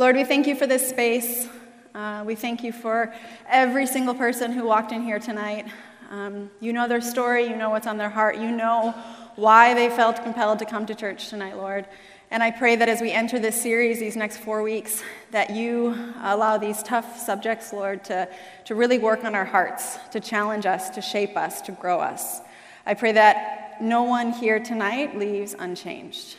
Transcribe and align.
Lord, 0.00 0.16
we 0.16 0.24
thank 0.24 0.46
you 0.46 0.54
for 0.54 0.66
this 0.66 0.88
space. 0.88 1.46
Uh, 1.94 2.24
we 2.26 2.34
thank 2.34 2.64
you 2.64 2.72
for 2.72 3.12
every 3.46 3.86
single 3.86 4.14
person 4.14 4.50
who 4.50 4.64
walked 4.64 4.92
in 4.92 5.02
here 5.02 5.18
tonight. 5.18 5.66
Um, 6.10 6.50
you 6.58 6.72
know 6.72 6.88
their 6.88 7.02
story, 7.02 7.46
you 7.46 7.54
know 7.54 7.68
what's 7.68 7.86
on 7.86 7.98
their 7.98 8.08
heart, 8.08 8.38
you 8.38 8.50
know 8.50 8.94
why 9.36 9.74
they 9.74 9.90
felt 9.90 10.22
compelled 10.22 10.58
to 10.60 10.64
come 10.64 10.86
to 10.86 10.94
church 10.94 11.28
tonight, 11.28 11.58
Lord. 11.58 11.84
And 12.30 12.42
I 12.42 12.50
pray 12.50 12.76
that 12.76 12.88
as 12.88 13.02
we 13.02 13.12
enter 13.12 13.38
this 13.38 13.60
series, 13.60 14.00
these 14.00 14.16
next 14.16 14.38
four 14.38 14.62
weeks, 14.62 15.02
that 15.32 15.50
you 15.50 16.14
allow 16.22 16.56
these 16.56 16.82
tough 16.82 17.18
subjects, 17.18 17.70
Lord, 17.70 18.02
to, 18.04 18.26
to 18.64 18.74
really 18.74 18.96
work 18.96 19.22
on 19.24 19.34
our 19.34 19.44
hearts, 19.44 19.98
to 20.12 20.20
challenge 20.20 20.64
us, 20.64 20.88
to 20.88 21.02
shape 21.02 21.36
us, 21.36 21.60
to 21.60 21.72
grow 21.72 22.00
us. 22.00 22.40
I 22.86 22.94
pray 22.94 23.12
that 23.12 23.82
no 23.82 24.04
one 24.04 24.32
here 24.32 24.60
tonight 24.60 25.18
leaves 25.18 25.54
unchanged. 25.58 26.36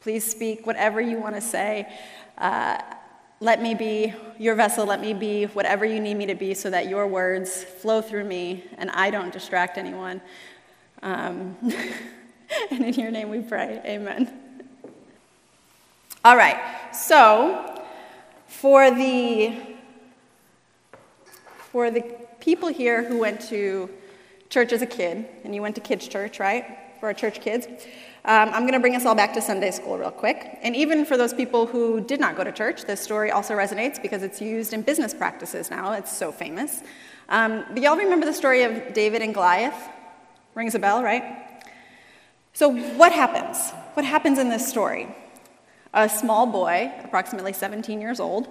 Please 0.00 0.24
speak 0.24 0.66
whatever 0.66 0.98
you 0.98 1.18
want 1.18 1.34
to 1.34 1.42
say. 1.42 1.92
Uh, 2.38 2.80
let 3.42 3.60
me 3.60 3.74
be 3.74 4.14
your 4.38 4.54
vessel. 4.54 4.86
Let 4.86 5.00
me 5.00 5.12
be 5.14 5.46
whatever 5.46 5.84
you 5.84 5.98
need 5.98 6.14
me 6.14 6.26
to 6.26 6.34
be 6.36 6.54
so 6.54 6.70
that 6.70 6.88
your 6.88 7.08
words 7.08 7.64
flow 7.64 8.00
through 8.00 8.22
me 8.22 8.62
and 8.78 8.88
I 8.90 9.10
don't 9.10 9.32
distract 9.32 9.78
anyone. 9.78 10.20
Um, 11.02 11.56
and 12.70 12.84
in 12.84 12.94
your 12.94 13.10
name 13.10 13.30
we 13.30 13.40
pray. 13.40 13.82
Amen. 13.84 14.32
All 16.24 16.36
right, 16.36 16.94
so 16.94 17.82
for 18.46 18.92
the 18.92 19.58
for 21.72 21.90
the 21.90 22.02
people 22.38 22.68
here 22.68 23.02
who 23.02 23.18
went 23.18 23.40
to 23.48 23.90
church 24.50 24.70
as 24.72 24.82
a 24.82 24.86
kid, 24.86 25.26
and 25.42 25.52
you 25.52 25.62
went 25.62 25.74
to 25.74 25.80
kids' 25.80 26.06
church, 26.06 26.38
right? 26.38 26.78
For 27.00 27.06
our 27.06 27.14
church 27.14 27.40
kids, 27.40 27.66
um, 28.24 28.50
I'm 28.50 28.62
going 28.62 28.74
to 28.74 28.80
bring 28.80 28.94
us 28.96 29.04
all 29.04 29.14
back 29.14 29.34
to 29.34 29.42
Sunday 29.42 29.70
school 29.70 29.98
real 29.98 30.10
quick. 30.10 30.58
And 30.62 30.76
even 30.76 31.04
for 31.04 31.16
those 31.16 31.34
people 31.34 31.66
who 31.66 32.00
did 32.00 32.20
not 32.20 32.36
go 32.36 32.44
to 32.44 32.52
church, 32.52 32.84
this 32.84 33.00
story 33.00 33.30
also 33.30 33.54
resonates 33.54 34.00
because 34.00 34.22
it's 34.22 34.40
used 34.40 34.72
in 34.72 34.82
business 34.82 35.12
practices 35.12 35.70
now. 35.70 35.92
It's 35.92 36.16
so 36.16 36.30
famous. 36.30 36.82
Um, 37.28 37.64
but 37.70 37.82
y'all 37.82 37.96
remember 37.96 38.26
the 38.26 38.32
story 38.32 38.62
of 38.62 38.92
David 38.94 39.22
and 39.22 39.34
Goliath? 39.34 39.88
Rings 40.54 40.74
a 40.74 40.78
bell, 40.78 41.02
right? 41.02 41.64
So, 42.52 42.68
what 42.68 43.12
happens? 43.12 43.70
What 43.94 44.04
happens 44.04 44.38
in 44.38 44.50
this 44.50 44.68
story? 44.68 45.08
a 45.94 46.08
small 46.08 46.46
boy, 46.46 46.92
approximately 47.04 47.52
17 47.52 48.00
years 48.00 48.20
old, 48.20 48.48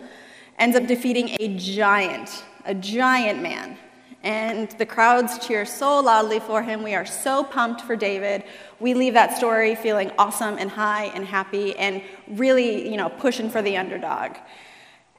ends 0.59 0.75
up 0.75 0.85
defeating 0.85 1.35
a 1.39 1.58
giant, 1.58 2.44
a 2.66 2.73
giant 2.73 3.41
man. 3.41 3.78
And 4.23 4.69
the 4.72 4.86
crowds 4.86 5.45
cheer 5.45 5.66
so 5.66 6.00
loudly 6.00 6.39
for 6.39 6.61
him. 6.61 6.83
We 6.83 6.94
are 6.94 7.05
so 7.05 7.44
pumped 7.44 7.81
for 7.81 7.95
David. 7.95 8.44
We 8.80 8.94
leave 8.94 9.13
that 9.16 9.36
story 9.36 9.73
feeling 9.73 10.11
awesome 10.17 10.58
and 10.59 10.69
high 10.69 11.05
and 11.16 11.25
happy 11.25 11.75
and 11.75 12.03
really, 12.28 12.88
you 12.89 12.97
know, 12.97 13.09
pushing 13.09 13.50
for 13.50 13.63
the 13.63 13.78
underdog. 13.78 14.38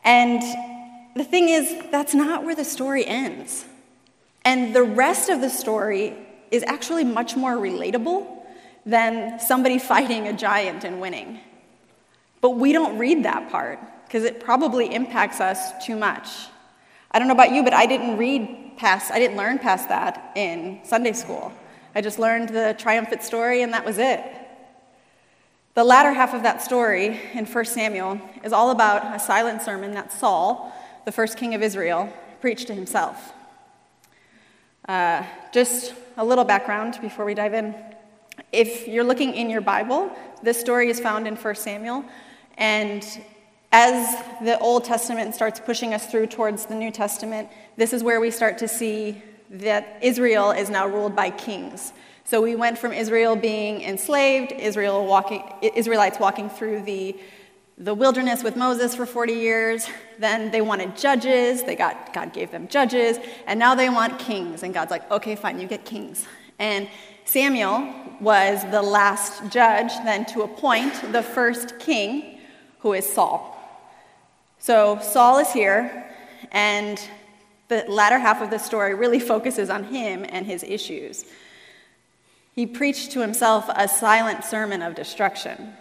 And 0.05 0.41
the 1.17 1.25
thing 1.25 1.49
is, 1.49 1.91
that's 1.91 2.15
not 2.15 2.45
where 2.45 2.55
the 2.55 2.65
story 2.65 3.05
ends. 3.05 3.65
And 4.45 4.75
the 4.75 4.85
rest 4.85 5.29
of 5.29 5.41
the 5.41 5.51
story 5.51 6.17
is 6.51 6.63
actually 6.65 7.05
much 7.05 7.37
more 7.37 7.57
relatable 7.57 8.45
than 8.87 9.41
somebody 9.41 9.79
fighting 9.81 10.29
a 10.29 10.33
giant 10.33 10.85
and 10.85 11.01
winning. 11.01 11.41
But 12.41 12.51
we 12.51 12.73
don't 12.73 12.99
read 12.99 13.25
that 13.25 13.51
part 13.51 13.81
because 14.07 14.25
it 14.25 14.41
probably 14.41 14.95
impacts 14.95 15.41
us 15.41 15.85
too 15.85 15.97
much. 15.97 16.29
I 17.11 17.19
don't 17.19 17.29
know 17.29 17.35
about 17.35 17.53
you, 17.53 17.63
but 17.63 17.73
I 17.73 17.87
didn't 17.87 18.17
read 18.17 18.62
past, 18.77 19.11
I 19.11 19.19
didn't 19.19 19.37
learn 19.37 19.59
past 19.59 19.89
that 19.89 20.33
in 20.35 20.81
Sunday 20.85 21.13
school. 21.13 21.53
I 21.95 22.01
just 22.01 22.19
learned 22.19 22.49
the 22.49 22.75
triumphant 22.79 23.23
story 23.23 23.63
and 23.63 23.73
that 23.73 23.85
was 23.85 23.99
it. 23.99 24.21
The 25.75 25.85
latter 25.85 26.13
half 26.13 26.35
of 26.35 26.43
that 26.43 26.63
story 26.63 27.21
in 27.33 27.47
1 27.47 27.65
Samuel 27.65 28.21
is 28.45 28.53
all 28.53 28.71
about 28.71 29.15
a 29.15 29.19
silent 29.19 29.63
sermon 29.63 29.93
that 29.93 30.13
Saul, 30.13 30.73
the 31.05 31.13
first 31.13 31.39
king 31.39 31.55
of 31.55 31.63
Israel, 31.63 32.13
preached 32.41 32.67
to 32.67 32.75
himself. 32.75 33.33
Uh, 34.89 35.25
just 35.53 35.95
a 36.17 36.25
little 36.25 36.45
background 36.45 36.99
before 37.01 37.25
we 37.25 37.35
dive 37.35 37.55
in. 37.55 37.75
If 38.53 38.87
you're 38.89 39.05
looking 39.05 39.35
in 39.35 39.49
your 39.49 39.61
Bible, 39.61 40.15
this 40.43 40.61
story 40.61 40.91
is 40.91 41.01
found 41.01 41.27
in 41.27 41.37
1 41.37 41.55
Samuel. 41.55 42.05
And 42.59 43.07
as 43.73 44.23
the 44.43 44.59
Old 44.59 44.85
Testament 44.85 45.35
starts 45.35 45.59
pushing 45.59 45.95
us 45.95 46.07
through 46.07 46.27
towards 46.27 46.67
the 46.67 46.75
New 46.75 46.91
Testament, 46.91 47.49
this 47.77 47.95
is 47.95 48.05
where 48.05 48.21
we 48.21 48.31
start 48.31 48.59
to 48.59 48.69
see 48.69 49.23
that 49.49 49.99
Israel 50.03 50.51
is 50.51 50.69
now 50.69 50.87
ruled 50.87 51.17
by 51.17 51.31
kings. 51.31 51.93
So 52.25 52.41
we 52.43 52.55
went 52.55 52.79
from 52.79 52.93
Israel 52.93 53.35
being 53.35 53.83
enslaved, 53.83 54.53
Israel 54.53 55.07
walking, 55.07 55.43
Israelites 55.63 56.21
walking 56.21 56.51
through 56.51 56.83
the, 56.83 57.17
the 57.79 57.95
wilderness 57.95 58.43
with 58.43 58.57
Moses 58.57 58.95
for 58.95 59.07
40 59.07 59.33
years. 59.33 59.89
Then 60.19 60.51
they 60.51 60.61
wanted 60.61 60.97
judges. 60.97 61.63
They 61.63 61.75
got, 61.75 62.13
God 62.13 62.33
gave 62.33 62.51
them 62.51 62.69
judges. 62.69 63.19
And 63.47 63.59
now 63.59 63.75
they 63.75 63.89
want 63.89 64.19
kings. 64.19 64.63
And 64.63 64.73
God's 64.73 64.91
like, 64.91 65.11
okay, 65.11 65.35
fine, 65.35 65.59
you 65.61 65.67
get 65.67 65.85
kings. 65.85 66.27
And 66.59 66.89
Samuel 67.25 67.93
was 68.21 68.63
the 68.71 68.83
last 68.83 69.51
judge 69.51 69.93
then 70.05 70.27
to 70.27 70.43
appoint 70.43 71.13
the 71.13 71.23
first 71.23 71.79
king 71.79 72.39
who 72.81 72.93
is 72.93 73.11
Saul. 73.11 73.52
So 74.63 75.01
Saul 75.03 75.41
is 75.41 75.53
here, 75.53 76.09
and 76.53 76.97
the 77.67 77.85
latter 77.89 78.17
half 78.17 78.41
of 78.43 78.51
the 78.51 78.59
story 78.59 78.95
really 78.95 79.19
focuses 79.19 79.69
on 79.69 79.83
him 79.83 80.25
and 80.29 80.47
his 80.47 80.63
issues. 80.63 81.25
He 82.55 82.67
preached 82.67 83.11
to 83.11 83.21
himself 83.21 83.69
a 83.75 83.89
silent 83.89 84.45
sermon 84.45 84.81
of 84.81 84.95
destruction. 84.95 85.73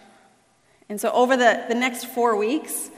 And 0.90 1.00
so, 1.00 1.12
over 1.12 1.38
the, 1.38 1.66
the 1.68 1.76
next 1.76 2.06
four 2.06 2.36
weeks, 2.36 2.90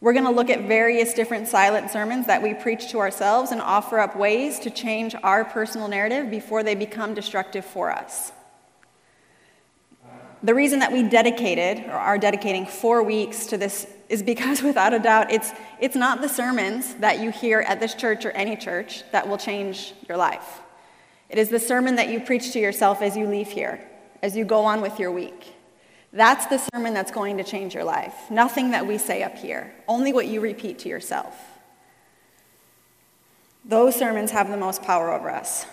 we're 0.00 0.14
going 0.14 0.24
to 0.24 0.30
look 0.30 0.48
at 0.48 0.62
various 0.62 1.12
different 1.12 1.46
silent 1.46 1.90
sermons 1.90 2.26
that 2.26 2.42
we 2.42 2.54
preach 2.54 2.90
to 2.92 3.00
ourselves 3.00 3.50
and 3.50 3.60
offer 3.60 3.98
up 3.98 4.16
ways 4.16 4.58
to 4.60 4.70
change 4.70 5.14
our 5.22 5.44
personal 5.44 5.88
narrative 5.88 6.30
before 6.30 6.62
they 6.62 6.74
become 6.74 7.12
destructive 7.12 7.66
for 7.66 7.92
us. 7.92 8.32
The 10.42 10.54
reason 10.54 10.78
that 10.78 10.90
we 10.90 11.02
dedicated 11.02 11.84
or 11.84 11.92
are 11.92 12.16
dedicating 12.16 12.64
four 12.64 13.02
weeks 13.02 13.44
to 13.48 13.58
this 13.58 13.86
is 14.08 14.22
because, 14.22 14.62
without 14.70 14.92
a 14.94 14.98
doubt, 14.98 15.30
it's, 15.30 15.52
it's 15.80 15.96
not 15.96 16.20
the 16.20 16.28
sermons 16.28 16.94
that 16.96 17.20
you 17.20 17.30
hear 17.30 17.60
at 17.60 17.80
this 17.80 17.94
church 17.94 18.24
or 18.24 18.30
any 18.32 18.56
church 18.56 19.02
that 19.12 19.28
will 19.28 19.38
change 19.38 19.94
your 20.08 20.16
life. 20.16 20.60
It 21.28 21.38
is 21.38 21.48
the 21.48 21.58
sermon 21.58 21.96
that 21.96 22.08
you 22.08 22.20
preach 22.20 22.52
to 22.52 22.60
yourself 22.60 23.02
as 23.02 23.16
you 23.16 23.26
leave 23.26 23.48
here, 23.48 23.80
as 24.22 24.36
you 24.36 24.44
go 24.44 24.64
on 24.64 24.80
with 24.80 24.98
your 25.00 25.10
week. 25.10 25.54
That's 26.12 26.46
the 26.46 26.58
sermon 26.58 26.94
that's 26.94 27.10
going 27.10 27.38
to 27.38 27.44
change 27.44 27.74
your 27.74 27.82
life. 27.82 28.14
Nothing 28.30 28.70
that 28.70 28.86
we 28.86 28.98
say 28.98 29.24
up 29.24 29.36
here, 29.36 29.74
only 29.88 30.12
what 30.12 30.28
you 30.28 30.40
repeat 30.40 30.78
to 30.80 30.88
yourself. 30.88 31.34
Those 33.64 33.96
sermons 33.96 34.30
have 34.30 34.48
the 34.48 34.56
most 34.56 34.82
power 34.82 35.12
over 35.12 35.28
us. 35.30 35.66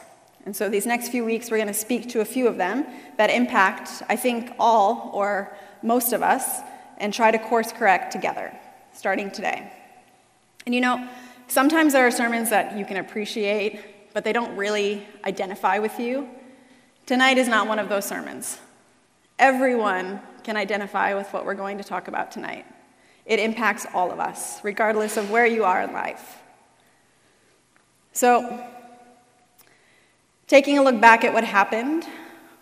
And 0.46 0.56
so 0.56 0.69
these 0.69 0.88
next 0.88 1.09
few 1.09 1.24
weeks, 1.24 1.52
we're 1.52 1.58
going 1.58 1.68
to 1.68 1.74
speak 1.74 2.09
to 2.09 2.22
a 2.22 2.25
few 2.25 2.48
of 2.48 2.58
them 2.58 2.88
that 3.18 3.30
impact, 3.30 4.02
I 4.09 4.16
think, 4.16 4.52
all 4.58 5.12
or 5.13 5.56
most 5.84 6.13
of 6.13 6.24
us, 6.24 6.62
and 6.97 7.13
try 7.13 7.31
to 7.31 7.40
course 7.40 7.72
correct 7.72 8.12
together, 8.12 8.56
starting 8.94 9.31
today. 9.31 9.72
And 10.66 10.75
you 10.75 10.81
know, 10.81 11.07
sometimes 11.47 11.94
there 11.94 12.06
are 12.06 12.12
sermons 12.12 12.50
that 12.50 12.78
you 12.78 12.85
can 12.85 12.97
appreciate, 12.97 14.13
but 14.13 14.24
they 14.24 14.34
don't 14.34 14.56
really 14.56 15.06
identify 15.25 15.80
with 15.80 16.00
you. 16.00 16.30
Tonight 17.06 17.38
is 17.38 17.47
not 17.47 17.68
one 17.68 17.80
of 17.80 17.90
those 17.90 18.06
sermons. 18.06 18.59
Everyone 19.40 20.22
can 20.44 20.57
identify 20.57 21.13
with 21.13 21.31
what 21.34 21.46
we're 21.46 21.56
going 21.56 21.78
to 21.78 21.84
talk 21.84 22.07
about 22.07 22.31
tonight. 22.31 22.66
It 23.25 23.40
impacts 23.40 23.85
all 23.94 24.12
of 24.12 24.19
us, 24.19 24.63
regardless 24.63 25.18
of 25.18 25.30
where 25.31 25.46
you 25.46 25.63
are 25.63 25.81
in 25.81 25.94
life. 25.94 26.38
So, 28.13 28.68
Taking 30.51 30.78
a 30.78 30.84
look 30.84 31.00
back 31.00 31.24
at 31.24 31.31
what 31.31 31.46
happened 31.46 32.06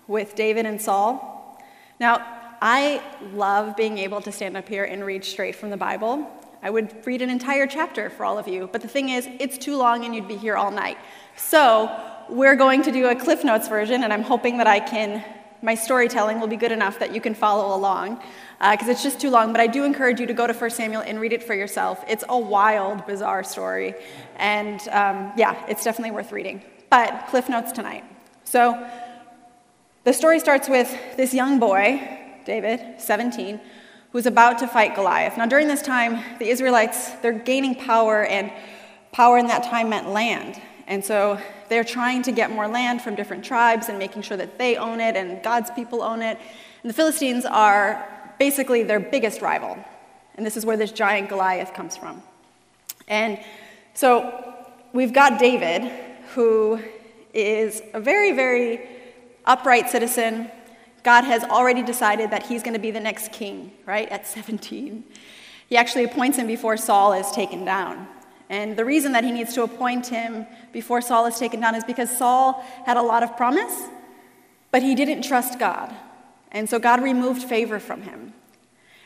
with 0.08 0.36
David 0.36 0.68
and 0.68 0.80
Saul. 0.80 1.60
Now, 2.00 2.39
I 2.62 3.02
love 3.34 3.76
being 3.76 3.98
able 3.98 4.22
to 4.22 4.32
stand 4.32 4.58
up 4.58 4.68
here 4.68 4.84
and 4.84 5.06
read 5.06 5.24
straight 5.24 5.56
from 5.56 5.70
the 5.70 5.78
Bible. 5.78 6.30
I 6.62 6.70
would 6.70 7.06
read 7.06 7.22
an 7.22 7.30
entire 7.30 7.68
chapter 7.68 8.10
for 8.10 8.26
all 8.26 8.38
of 8.38 8.48
you, 8.48 8.70
but 8.72 8.82
the 8.82 8.88
thing 8.88 9.10
is, 9.10 9.28
it's 9.40 9.58
too 9.58 9.78
long 9.78 10.04
and 10.04 10.14
you'd 10.14 10.28
be 10.28 10.36
here 10.36 10.58
all 10.58 10.72
night. 10.72 10.98
So, 11.38 11.90
we're 12.30 12.56
going 12.56 12.84
to 12.84 12.92
do 12.92 13.08
a 13.08 13.16
Cliff 13.16 13.44
Notes 13.44 13.68
version, 13.68 14.04
and 14.04 14.14
I'm 14.14 14.22
hoping 14.22 14.58
that 14.58 14.68
I 14.68 14.80
can, 14.80 15.24
my 15.62 15.74
storytelling 15.74 16.40
will 16.40 16.48
be 16.48 16.58
good 16.58 16.72
enough 16.72 17.00
that 17.00 17.14
you 17.14 17.20
can 17.20 17.34
follow 17.34 17.76
along, 17.76 18.22
because 18.60 18.88
uh, 18.88 18.92
it's 18.92 19.04
just 19.04 19.20
too 19.20 19.30
long. 19.30 19.52
But 19.52 19.62
I 19.62 19.68
do 19.68 19.84
encourage 19.84 20.20
you 20.20 20.28
to 20.28 20.34
go 20.34 20.46
to 20.46 20.54
1 20.54 20.70
Samuel 20.70 21.02
and 21.02 21.20
read 21.20 21.34
it 21.34 21.42
for 21.42 21.56
yourself. 21.56 22.04
It's 22.08 22.24
a 22.30 22.38
wild, 22.38 23.06
bizarre 23.08 23.44
story, 23.44 23.96
and 24.36 24.80
um, 24.90 25.32
yeah, 25.36 25.66
it's 25.68 25.84
definitely 25.84 26.12
worth 26.12 26.32
reading. 26.32 26.62
But 26.90 27.28
Cliff 27.30 27.50
Notes 27.50 27.72
tonight. 27.72 28.04
So 28.44 28.88
the 30.04 30.14
story 30.14 30.40
starts 30.40 30.70
with 30.70 30.96
this 31.18 31.34
young 31.34 31.60
boy, 31.60 32.19
David, 32.50 33.00
17, 33.00 33.62
who's 34.12 34.26
about 34.26 34.58
to 34.58 34.68
fight 34.68 34.96
Goliath. 34.96 35.38
Now, 35.38 35.46
during 35.46 35.68
this 35.68 35.84
time, 35.84 36.20
the 36.40 36.50
Israelites, 36.50 37.12
they're 37.22 37.32
gaining 37.32 37.76
power, 37.76 38.26
and 38.26 38.52
power 39.12 39.38
in 39.38 39.46
that 39.48 39.66
time 39.66 39.90
meant 39.90 40.10
land. 40.10 40.60
And 40.88 41.06
so 41.06 41.40
they're 41.70 41.84
trying 41.84 42.24
to 42.24 42.32
get 42.32 42.50
more 42.50 42.68
land 42.68 43.04
from 43.04 43.14
different 43.14 43.46
tribes 43.46 43.88
and 43.88 44.00
making 44.00 44.24
sure 44.24 44.36
that 44.36 44.58
they 44.58 44.78
own 44.78 45.00
it 45.00 45.16
and 45.16 45.44
God's 45.44 45.70
people 45.70 46.02
own 46.02 46.24
it. 46.24 46.40
And 46.82 46.90
the 46.90 46.94
Philistines 46.94 47.46
are 47.46 48.04
basically 48.40 48.82
their 48.82 49.00
biggest 49.00 49.44
rival. 49.44 49.78
And 50.36 50.44
this 50.44 50.58
is 50.58 50.66
where 50.66 50.76
this 50.76 50.92
giant 50.92 51.30
Goliath 51.30 51.76
comes 51.76 51.96
from. 51.96 52.24
And 53.08 53.40
so 53.94 54.56
we've 54.92 55.14
got 55.14 55.38
David, 55.38 55.92
who 56.34 56.82
is 57.32 57.84
a 57.94 58.00
very, 58.00 58.32
very 58.32 58.90
upright 59.46 59.92
citizen. 59.92 60.50
God 61.04 61.24
has 61.24 61.44
already 61.44 61.84
decided 61.84 62.32
that 62.32 62.46
he's 62.46 62.64
going 62.64 62.74
to 62.74 62.80
be 62.80 62.92
the 62.92 63.00
next 63.00 63.32
king, 63.32 63.72
right, 63.86 64.10
at 64.10 64.28
17. 64.28 65.04
He 65.68 65.78
actually 65.78 66.04
appoints 66.04 66.38
him 66.38 66.48
before 66.48 66.78
Saul 66.78 67.14
is 67.14 67.32
taken 67.32 67.64
down. 67.64 68.08
And 68.50 68.76
the 68.76 68.84
reason 68.84 69.12
that 69.12 69.24
he 69.24 69.32
needs 69.32 69.54
to 69.54 69.64
appoint 69.64 70.08
him 70.08 70.48
before 70.74 71.02
Saul 71.02 71.28
is 71.28 71.38
taken 71.38 71.62
down 71.62 71.76
is 71.76 71.84
because 71.84 72.10
Saul 72.16 72.66
had 72.86 72.98
a 72.98 73.02
lot 73.02 73.22
of 73.22 73.38
promise, 73.38 73.88
but 74.72 74.82
he 74.82 74.96
didn't 74.96 75.22
trust 75.22 75.60
God. 75.60 75.94
And 76.52 76.68
so 76.68 76.80
God 76.80 77.04
removed 77.04 77.44
favor 77.44 77.80
from 77.80 78.02
him. 78.02 78.34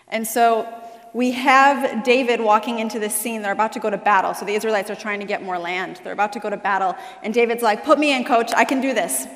And 0.07 0.25
so 0.25 0.68
we 1.13 1.31
have 1.31 2.04
David 2.06 2.40
walking 2.40 2.80
into 2.80 3.00
this 3.00 3.13
scene. 3.13 3.42
They're 3.42 3.51
about 3.51 3.74
to 3.74 3.80
go 3.80 3.90
to 3.90 3.98
battle. 3.98 4.34
So 4.34 4.45
the 4.45 4.56
Israelites 4.56 4.90
are 4.90 4.95
trying 4.95 5.19
to 5.19 5.25
get 5.25 5.44
more 5.44 5.60
land. 5.60 6.00
They're 6.04 6.13
about 6.13 6.34
to 6.34 6.40
go 6.40 6.50
to 6.50 6.57
battle. 6.57 6.95
And 7.22 7.34
David's 7.34 7.62
like, 7.62 7.84
Put 7.84 8.00
me 8.00 8.16
in, 8.16 8.24
coach. 8.24 8.51
I 8.56 8.63
can 8.63 8.80
do 8.80 8.94
this. 8.94 9.28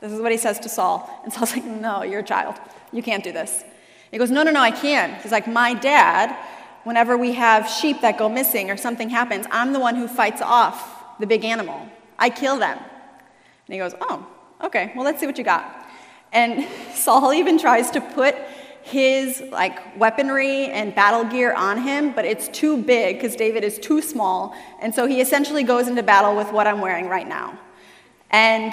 This 0.00 0.12
is 0.12 0.20
what 0.20 0.32
he 0.32 0.38
says 0.38 0.58
to 0.60 0.68
Saul. 0.68 1.20
And 1.24 1.32
Saul's 1.32 1.52
like, 1.54 1.64
No, 1.64 2.02
you're 2.02 2.20
a 2.20 2.24
child. 2.24 2.56
You 2.92 3.02
can't 3.02 3.24
do 3.24 3.32
this. 3.32 3.64
He 4.10 4.18
goes, 4.18 4.30
No, 4.30 4.42
no, 4.42 4.50
no, 4.50 4.60
I 4.60 4.70
can. 4.70 5.14
He's 5.20 5.32
like, 5.32 5.46
My 5.46 5.74
dad, 5.74 6.36
whenever 6.84 7.16
we 7.16 7.32
have 7.32 7.68
sheep 7.68 8.00
that 8.02 8.18
go 8.18 8.28
missing 8.28 8.70
or 8.70 8.76
something 8.76 9.10
happens, 9.10 9.46
I'm 9.50 9.72
the 9.72 9.80
one 9.80 9.96
who 9.96 10.08
fights 10.08 10.42
off 10.42 11.18
the 11.18 11.26
big 11.26 11.44
animal. 11.44 11.88
I 12.18 12.30
kill 12.30 12.58
them. 12.58 12.78
And 12.78 13.72
he 13.72 13.78
goes, 13.78 13.94
Oh, 14.00 14.26
okay, 14.62 14.92
well, 14.94 15.04
let's 15.04 15.20
see 15.20 15.26
what 15.26 15.38
you 15.38 15.44
got. 15.44 15.86
And 16.32 16.66
Saul 16.94 17.32
even 17.32 17.58
tries 17.58 17.90
to 17.92 18.00
put 18.00 18.36
his 18.82 19.42
like 19.50 19.98
weaponry 19.98 20.66
and 20.66 20.94
battle 20.94 21.24
gear 21.24 21.52
on 21.52 21.82
him, 21.82 22.12
but 22.12 22.24
it's 22.24 22.46
too 22.48 22.80
big 22.80 23.16
because 23.16 23.34
David 23.34 23.64
is 23.64 23.80
too 23.80 24.00
small. 24.00 24.54
And 24.80 24.94
so 24.94 25.08
he 25.08 25.20
essentially 25.20 25.64
goes 25.64 25.88
into 25.88 26.04
battle 26.04 26.36
with 26.36 26.52
what 26.52 26.68
I'm 26.68 26.80
wearing 26.80 27.08
right 27.08 27.26
now. 27.26 27.58
And 28.30 28.72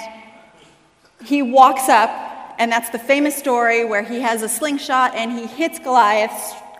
he 1.24 1.42
walks 1.42 1.88
up, 1.88 2.10
and 2.58 2.70
that's 2.70 2.90
the 2.90 2.98
famous 2.98 3.36
story 3.36 3.84
where 3.84 4.02
he 4.02 4.20
has 4.20 4.42
a 4.42 4.48
slingshot 4.48 5.14
and 5.14 5.32
he 5.32 5.46
hits 5.46 5.78
Goliath 5.78 6.32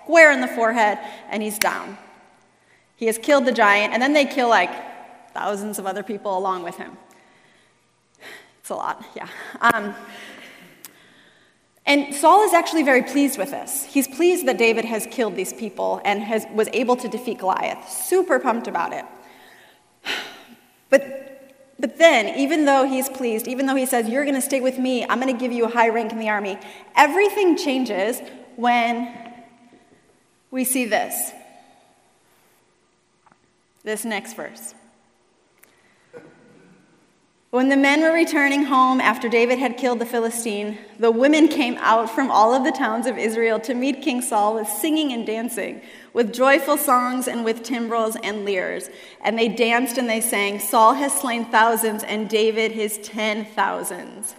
square 0.02 0.32
in 0.32 0.41
the 0.41 0.49
forehead 0.49 0.99
and 1.31 1.43
he's 1.43 1.58
down. 1.58 1.99
He 2.96 3.06
has 3.06 3.19
killed 3.19 3.44
the 3.44 3.52
giant, 3.52 3.93
and 3.93 4.00
then 4.00 4.12
they 4.12 4.25
kill 4.25 4.49
like 4.49 4.70
thousands 5.35 5.79
of 5.79 5.87
other 5.87 6.02
people 6.02 6.38
along 6.38 6.62
with 6.62 6.76
him. 6.76 6.96
It's 8.61 8.70
a 8.70 8.75
lot, 8.75 9.05
yeah. 9.14 9.29
Um, 9.61 9.94
and 11.87 12.14
Saul 12.14 12.44
is 12.44 12.55
actually 12.55 12.82
very 12.82 13.02
pleased 13.02 13.37
with 13.37 13.50
this. 13.50 13.85
He's 13.85 14.08
pleased 14.08 14.47
that 14.47 14.56
David 14.56 14.87
has 14.87 15.06
killed 15.11 15.37
these 15.37 15.52
people 15.52 16.00
and 16.05 16.23
has, 16.23 16.47
was 16.55 16.69
able 16.73 16.97
to 16.97 17.08
defeat 17.08 17.38
Goliath. 17.38 17.90
Super 17.90 18.38
pumped 18.38 18.69
about 18.69 18.93
it. 18.93 19.05
But, 20.90 21.34
but 21.79 21.99
then, 21.99 22.38
even 22.38 22.65
though 22.65 22.87
he's 22.87 23.09
pleased, 23.09 23.49
even 23.49 23.67
though 23.67 23.75
he 23.75 23.87
says, 23.87 24.09
You're 24.09 24.25
going 24.25 24.37
to 24.37 24.41
stay 24.41 24.61
with 24.61 24.79
me, 24.79 25.05
I'm 25.05 25.21
going 25.21 25.35
to 25.35 25.41
give 25.41 25.53
you 25.53 25.65
a 25.65 25.69
high 25.69 25.88
rank 25.88 26.12
in 26.12 26.19
the 26.19 26.29
army, 26.29 26.59
everything 26.97 27.56
changes 27.56 28.21
when 28.56 29.32
we 30.50 30.65
see 30.65 30.85
this. 30.85 31.32
This 33.82 34.05
next 34.05 34.35
verse. 34.35 34.75
When 37.50 37.69
the 37.69 37.76
men 37.76 38.00
were 38.00 38.12
returning 38.12 38.65
home 38.65 39.00
after 39.00 39.29
David 39.29 39.61
had 39.61 39.76
killed 39.76 40.00
the 40.00 40.06
Philistine, 40.06 40.76
the 40.99 41.12
women 41.12 41.47
came 41.47 41.76
out 41.79 42.11
from 42.11 42.29
all 42.29 42.53
of 42.53 42.65
the 42.65 42.73
towns 42.73 43.06
of 43.06 43.17
Israel 43.17 43.61
to 43.61 43.75
meet 43.75 44.03
King 44.03 44.23
Saul 44.23 44.55
with 44.55 44.67
singing 44.67 45.12
and 45.12 45.25
dancing, 45.25 45.81
with 46.14 46.32
joyful 46.32 46.78
songs 46.78 47.28
and 47.28 47.44
with 47.44 47.62
timbrels 47.62 48.16
and 48.22 48.46
lyres. 48.46 48.88
And 49.20 49.38
they 49.38 49.49
danced 49.49 49.99
and 49.99 50.08
they 50.08 50.22
sang, 50.22 50.61
Saul 50.61 50.94
has 50.94 51.12
slain 51.12 51.44
thousands 51.44 52.02
and 52.02 52.31
David 52.31 52.72
his 52.72 52.96
ten 52.99 53.44
thousands. 53.44 54.34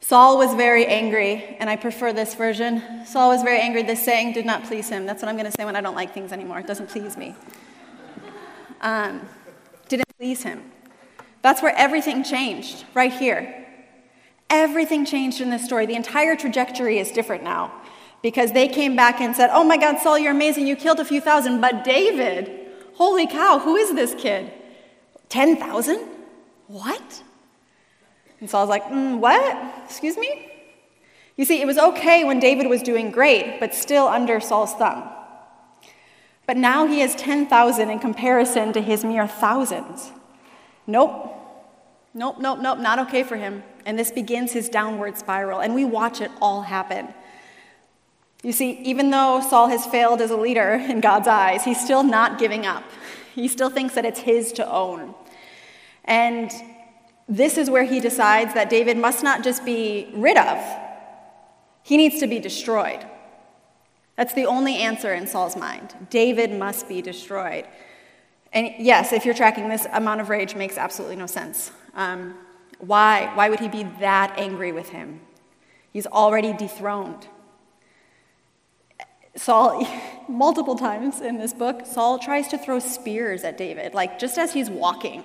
Saul 0.00 0.38
was 0.38 0.54
very 0.54 0.86
angry, 0.86 1.56
and 1.58 1.68
I 1.68 1.74
prefer 1.74 2.12
this 2.12 2.34
version. 2.34 3.06
Saul 3.06 3.30
was 3.30 3.42
very 3.42 3.60
angry. 3.60 3.82
This 3.82 4.04
saying 4.04 4.34
did 4.34 4.46
not 4.46 4.62
please 4.64 4.88
him. 4.88 5.06
That's 5.06 5.22
what 5.22 5.28
I'm 5.28 5.36
going 5.36 5.50
to 5.50 5.52
say 5.52 5.64
when 5.64 5.74
I 5.74 5.80
don't 5.80 5.96
like 5.96 6.12
things 6.12 6.32
anymore. 6.32 6.60
It 6.60 6.66
doesn't 6.66 6.88
please 6.88 7.16
me. 7.16 7.34
Um, 8.82 9.22
didn't 9.88 10.16
please 10.16 10.42
him. 10.44 10.62
That's 11.42 11.60
where 11.60 11.74
everything 11.76 12.22
changed, 12.22 12.84
right 12.94 13.12
here. 13.12 13.66
Everything 14.48 15.04
changed 15.04 15.40
in 15.40 15.50
this 15.50 15.64
story. 15.64 15.86
The 15.86 15.96
entire 15.96 16.36
trajectory 16.36 16.98
is 16.98 17.10
different 17.10 17.42
now 17.42 17.72
because 18.22 18.52
they 18.52 18.68
came 18.68 18.96
back 18.96 19.20
and 19.20 19.36
said, 19.36 19.50
Oh 19.52 19.64
my 19.64 19.76
God, 19.76 19.98
Saul, 19.98 20.18
you're 20.18 20.32
amazing. 20.32 20.66
You 20.66 20.76
killed 20.76 21.00
a 21.00 21.04
few 21.04 21.20
thousand. 21.20 21.60
But 21.60 21.84
David, 21.84 22.68
holy 22.94 23.26
cow, 23.26 23.58
who 23.58 23.76
is 23.76 23.94
this 23.94 24.14
kid? 24.14 24.52
10,000? 25.28 25.98
What? 26.68 27.22
And 28.40 28.50
Saul's 28.50 28.68
like, 28.68 28.84
mm, 28.84 29.18
What? 29.18 29.74
Excuse 29.84 30.16
me? 30.16 30.50
You 31.36 31.44
see, 31.44 31.60
it 31.60 31.66
was 31.66 31.76
okay 31.76 32.24
when 32.24 32.40
David 32.40 32.66
was 32.66 32.82
doing 32.82 33.10
great, 33.10 33.60
but 33.60 33.74
still 33.74 34.08
under 34.08 34.40
Saul's 34.40 34.72
thumb. 34.74 35.08
But 36.46 36.56
now 36.56 36.86
he 36.86 37.00
has 37.00 37.14
10,000 37.16 37.90
in 37.90 37.98
comparison 37.98 38.72
to 38.72 38.80
his 38.80 39.04
mere 39.04 39.26
thousands. 39.26 40.12
Nope. 40.86 41.32
Nope, 42.14 42.36
nope, 42.40 42.60
nope, 42.60 42.78
not 42.78 42.98
okay 43.00 43.22
for 43.22 43.36
him. 43.36 43.62
And 43.84 43.98
this 43.98 44.10
begins 44.10 44.52
his 44.52 44.68
downward 44.68 45.18
spiral, 45.18 45.60
and 45.60 45.74
we 45.74 45.84
watch 45.84 46.20
it 46.20 46.30
all 46.40 46.62
happen. 46.62 47.12
You 48.46 48.52
see, 48.52 48.78
even 48.84 49.10
though 49.10 49.40
Saul 49.40 49.66
has 49.66 49.86
failed 49.86 50.20
as 50.20 50.30
a 50.30 50.36
leader 50.36 50.74
in 50.88 51.00
God's 51.00 51.26
eyes, 51.26 51.64
he's 51.64 51.80
still 51.80 52.04
not 52.04 52.38
giving 52.38 52.64
up. 52.64 52.84
He 53.34 53.48
still 53.48 53.70
thinks 53.70 53.96
that 53.96 54.04
it's 54.04 54.20
his 54.20 54.52
to 54.52 54.70
own. 54.70 55.16
And 56.04 56.52
this 57.28 57.58
is 57.58 57.68
where 57.68 57.82
he 57.82 57.98
decides 57.98 58.54
that 58.54 58.70
David 58.70 58.98
must 58.98 59.24
not 59.24 59.42
just 59.42 59.64
be 59.64 60.12
rid 60.14 60.36
of, 60.36 60.64
he 61.82 61.96
needs 61.96 62.20
to 62.20 62.28
be 62.28 62.38
destroyed. 62.38 63.04
That's 64.14 64.32
the 64.32 64.46
only 64.46 64.76
answer 64.76 65.12
in 65.12 65.26
Saul's 65.26 65.56
mind. 65.56 65.96
David 66.08 66.52
must 66.52 66.88
be 66.88 67.02
destroyed. 67.02 67.66
And 68.52 68.72
yes, 68.78 69.12
if 69.12 69.24
you're 69.24 69.34
tracking 69.34 69.68
this 69.68 69.88
amount 69.92 70.20
of 70.20 70.28
rage 70.28 70.54
makes 70.54 70.78
absolutely 70.78 71.16
no 71.16 71.26
sense. 71.26 71.72
Um, 71.94 72.36
why? 72.78 73.28
Why 73.34 73.48
would 73.48 73.58
he 73.58 73.66
be 73.68 73.82
that 73.98 74.38
angry 74.38 74.70
with 74.70 74.90
him? 74.90 75.20
He's 75.92 76.06
already 76.06 76.52
dethroned. 76.52 77.26
Saul, 79.36 79.86
multiple 80.28 80.74
times 80.76 81.20
in 81.20 81.38
this 81.38 81.52
book, 81.52 81.86
Saul 81.86 82.18
tries 82.18 82.48
to 82.48 82.58
throw 82.58 82.78
spears 82.78 83.44
at 83.44 83.56
David, 83.56 83.94
like 83.94 84.18
just 84.18 84.38
as 84.38 84.52
he's 84.52 84.70
walking. 84.70 85.24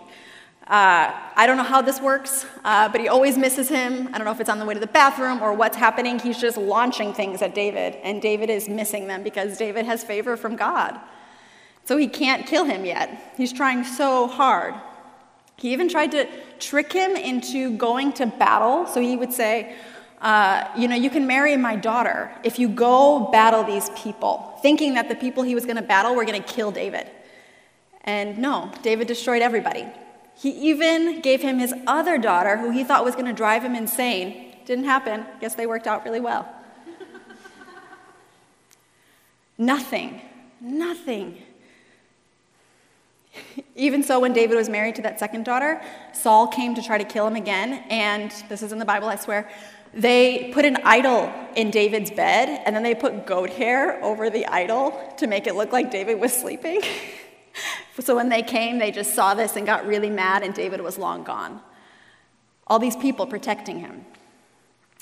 Uh, 0.67 1.11
I 1.35 1.47
don't 1.47 1.57
know 1.57 1.63
how 1.63 1.81
this 1.81 1.99
works, 1.99 2.45
uh, 2.63 2.87
but 2.89 3.01
he 3.01 3.07
always 3.07 3.37
misses 3.37 3.67
him. 3.67 4.07
I 4.13 4.17
don't 4.17 4.25
know 4.25 4.31
if 4.31 4.39
it's 4.39 4.49
on 4.49 4.59
the 4.59 4.65
way 4.65 4.73
to 4.73 4.79
the 4.79 4.87
bathroom 4.87 5.41
or 5.41 5.53
what's 5.53 5.75
happening. 5.75 6.19
He's 6.19 6.39
just 6.39 6.55
launching 6.55 7.13
things 7.13 7.41
at 7.41 7.55
David, 7.55 7.95
and 8.03 8.21
David 8.21 8.49
is 8.49 8.69
missing 8.69 9.07
them 9.07 9.23
because 9.23 9.57
David 9.57 9.85
has 9.85 10.03
favor 10.03 10.37
from 10.37 10.55
God. 10.55 10.99
So 11.83 11.97
he 11.97 12.07
can't 12.07 12.45
kill 12.45 12.65
him 12.65 12.85
yet. 12.85 13.33
He's 13.35 13.51
trying 13.51 13.83
so 13.83 14.27
hard. 14.27 14.75
He 15.57 15.73
even 15.73 15.89
tried 15.89 16.11
to 16.11 16.27
trick 16.59 16.93
him 16.93 17.15
into 17.15 17.75
going 17.75 18.13
to 18.13 18.27
battle. 18.27 18.85
So 18.87 19.01
he 19.01 19.17
would 19.17 19.33
say, 19.33 19.75
uh, 20.21 20.69
You 20.77 20.87
know, 20.87 20.95
you 20.95 21.09
can 21.09 21.27
marry 21.27 21.57
my 21.57 21.75
daughter 21.75 22.31
if 22.43 22.59
you 22.59 22.69
go 22.69 23.29
battle 23.31 23.63
these 23.63 23.89
people, 23.91 24.57
thinking 24.61 24.93
that 24.93 25.09
the 25.09 25.15
people 25.15 25.43
he 25.43 25.55
was 25.55 25.65
going 25.65 25.77
to 25.77 25.81
battle 25.81 26.15
were 26.15 26.25
going 26.25 26.41
to 26.41 26.47
kill 26.47 26.71
David. 26.71 27.09
And 28.03 28.37
no, 28.37 28.71
David 28.81 29.07
destroyed 29.07 29.41
everybody. 29.41 29.85
He 30.35 30.49
even 30.69 31.21
gave 31.21 31.41
him 31.41 31.59
his 31.59 31.73
other 31.85 32.17
daughter, 32.17 32.57
who 32.57 32.71
he 32.71 32.83
thought 32.83 33.03
was 33.03 33.15
going 33.15 33.27
to 33.27 33.33
drive 33.33 33.63
him 33.63 33.75
insane. 33.75 34.55
Didn't 34.65 34.85
happen. 34.85 35.25
Guess 35.39 35.55
they 35.55 35.67
worked 35.67 35.87
out 35.87 36.05
really 36.05 36.21
well. 36.21 36.47
nothing, 39.57 40.21
nothing 40.59 41.37
even 43.75 44.03
so, 44.03 44.19
when 44.19 44.33
David 44.33 44.55
was 44.55 44.69
married 44.69 44.95
to 44.95 45.01
that 45.03 45.19
second 45.19 45.45
daughter, 45.45 45.81
Saul 46.13 46.47
came 46.47 46.75
to 46.75 46.81
try 46.81 46.97
to 46.97 47.03
kill 47.03 47.27
him 47.27 47.35
again. 47.35 47.83
And 47.89 48.31
this 48.49 48.63
is 48.63 48.71
in 48.71 48.79
the 48.79 48.85
Bible, 48.85 49.07
I 49.07 49.15
swear. 49.15 49.49
They 49.93 50.51
put 50.53 50.63
an 50.63 50.77
idol 50.83 51.31
in 51.55 51.69
David's 51.69 52.11
bed, 52.11 52.61
and 52.65 52.75
then 52.75 52.83
they 52.83 52.95
put 52.95 53.25
goat 53.25 53.49
hair 53.49 54.01
over 54.03 54.29
the 54.29 54.45
idol 54.47 55.13
to 55.17 55.27
make 55.27 55.47
it 55.47 55.55
look 55.55 55.73
like 55.73 55.91
David 55.91 56.19
was 56.19 56.33
sleeping. 56.33 56.81
so 57.99 58.15
when 58.15 58.29
they 58.29 58.41
came, 58.41 58.79
they 58.79 58.91
just 58.91 59.13
saw 59.13 59.33
this 59.33 59.57
and 59.57 59.65
got 59.65 59.85
really 59.85 60.09
mad, 60.09 60.43
and 60.43 60.53
David 60.53 60.81
was 60.81 60.97
long 60.97 61.23
gone. 61.23 61.61
All 62.67 62.79
these 62.79 62.95
people 62.95 63.27
protecting 63.27 63.79
him 63.79 64.05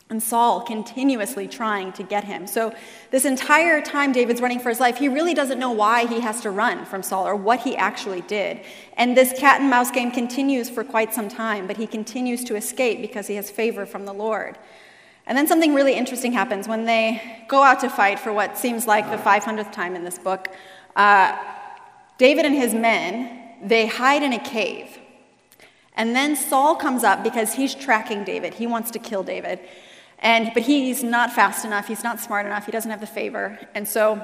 and 0.10 0.24
Saul 0.24 0.62
continuously 0.62 1.48
trying 1.48 1.94
to 1.94 2.04
get 2.04 2.24
him. 2.24 2.48
So, 2.48 2.74
this 3.12 3.25
entire 3.25 3.80
time 3.80 4.12
David's 4.12 4.42
running 4.42 4.60
for 4.60 4.70
his 4.70 4.80
life, 4.80 4.98
he 4.98 5.08
really 5.08 5.36
doesn't 5.36 5.60
know 5.60 5.72
why 5.72 6.08
he 6.08 6.20
has 6.22 6.42
to 6.42 6.50
run 6.50 6.86
from 6.86 7.04
Saul 7.04 7.28
or 7.28 7.36
what 7.36 7.60
he 7.60 7.75
actually 7.75 8.22
did. 8.22 8.62
And 8.98 9.16
this 9.16 9.38
cat 9.38 9.62
and 9.62 9.70
mouse 9.70 9.92
game 9.92 10.10
continues 10.10 10.68
for 10.68 10.84
quite 10.84 11.13
some 11.13 11.30
time, 11.30 11.68
but 11.68 11.78
he 11.78 11.86
continues 11.86 12.44
to 12.46 12.56
escape 12.56 13.01
because 13.01 13.28
he 13.28 13.36
has 13.36 13.51
favor 13.51 13.86
from 13.86 14.06
the 14.06 14.13
Lord. 14.13 14.58
And 15.28 15.38
then 15.38 15.48
something 15.48 15.75
really 15.75 15.94
interesting 15.94 16.32
happens 16.32 16.68
when 16.68 16.86
they 16.86 17.46
go 17.48 17.62
out 17.62 17.80
to 17.82 17.89
fight 17.89 18.20
for 18.20 18.34
what 18.34 18.58
seems 18.58 18.88
like 18.88 19.12
the 19.12 19.18
500th 19.18 19.72
time 19.72 19.96
in 19.96 20.04
this 20.04 20.18
book. 20.18 20.48
Uh, 20.96 21.38
David 22.18 22.46
and 22.46 22.56
his 22.56 22.74
men, 22.74 23.54
they 23.63 23.86
hide 23.86 24.24
in 24.24 24.34
a 24.34 24.39
cave. 24.39 24.98
And 25.94 26.16
then 26.16 26.36
Saul 26.36 26.75
comes 26.75 27.04
up 27.04 27.24
because 27.24 27.54
he's 27.54 27.75
tracking 27.75 28.24
David. 28.24 28.56
He 28.56 28.66
wants 28.66 28.89
to 28.92 29.00
kill 29.00 29.22
David. 29.22 29.60
And, 30.22 30.52
but 30.54 30.64
he's 30.64 31.04
not 31.04 31.32
fast 31.32 31.64
enough, 31.66 31.88
he's 31.88 32.04
not 32.04 32.20
smart 32.20 32.46
enough, 32.46 32.66
he 32.66 32.72
doesn't 32.72 32.92
have 32.92 33.00
the 33.00 33.08
favor. 33.08 33.58
And 33.74 33.88
so 33.88 34.22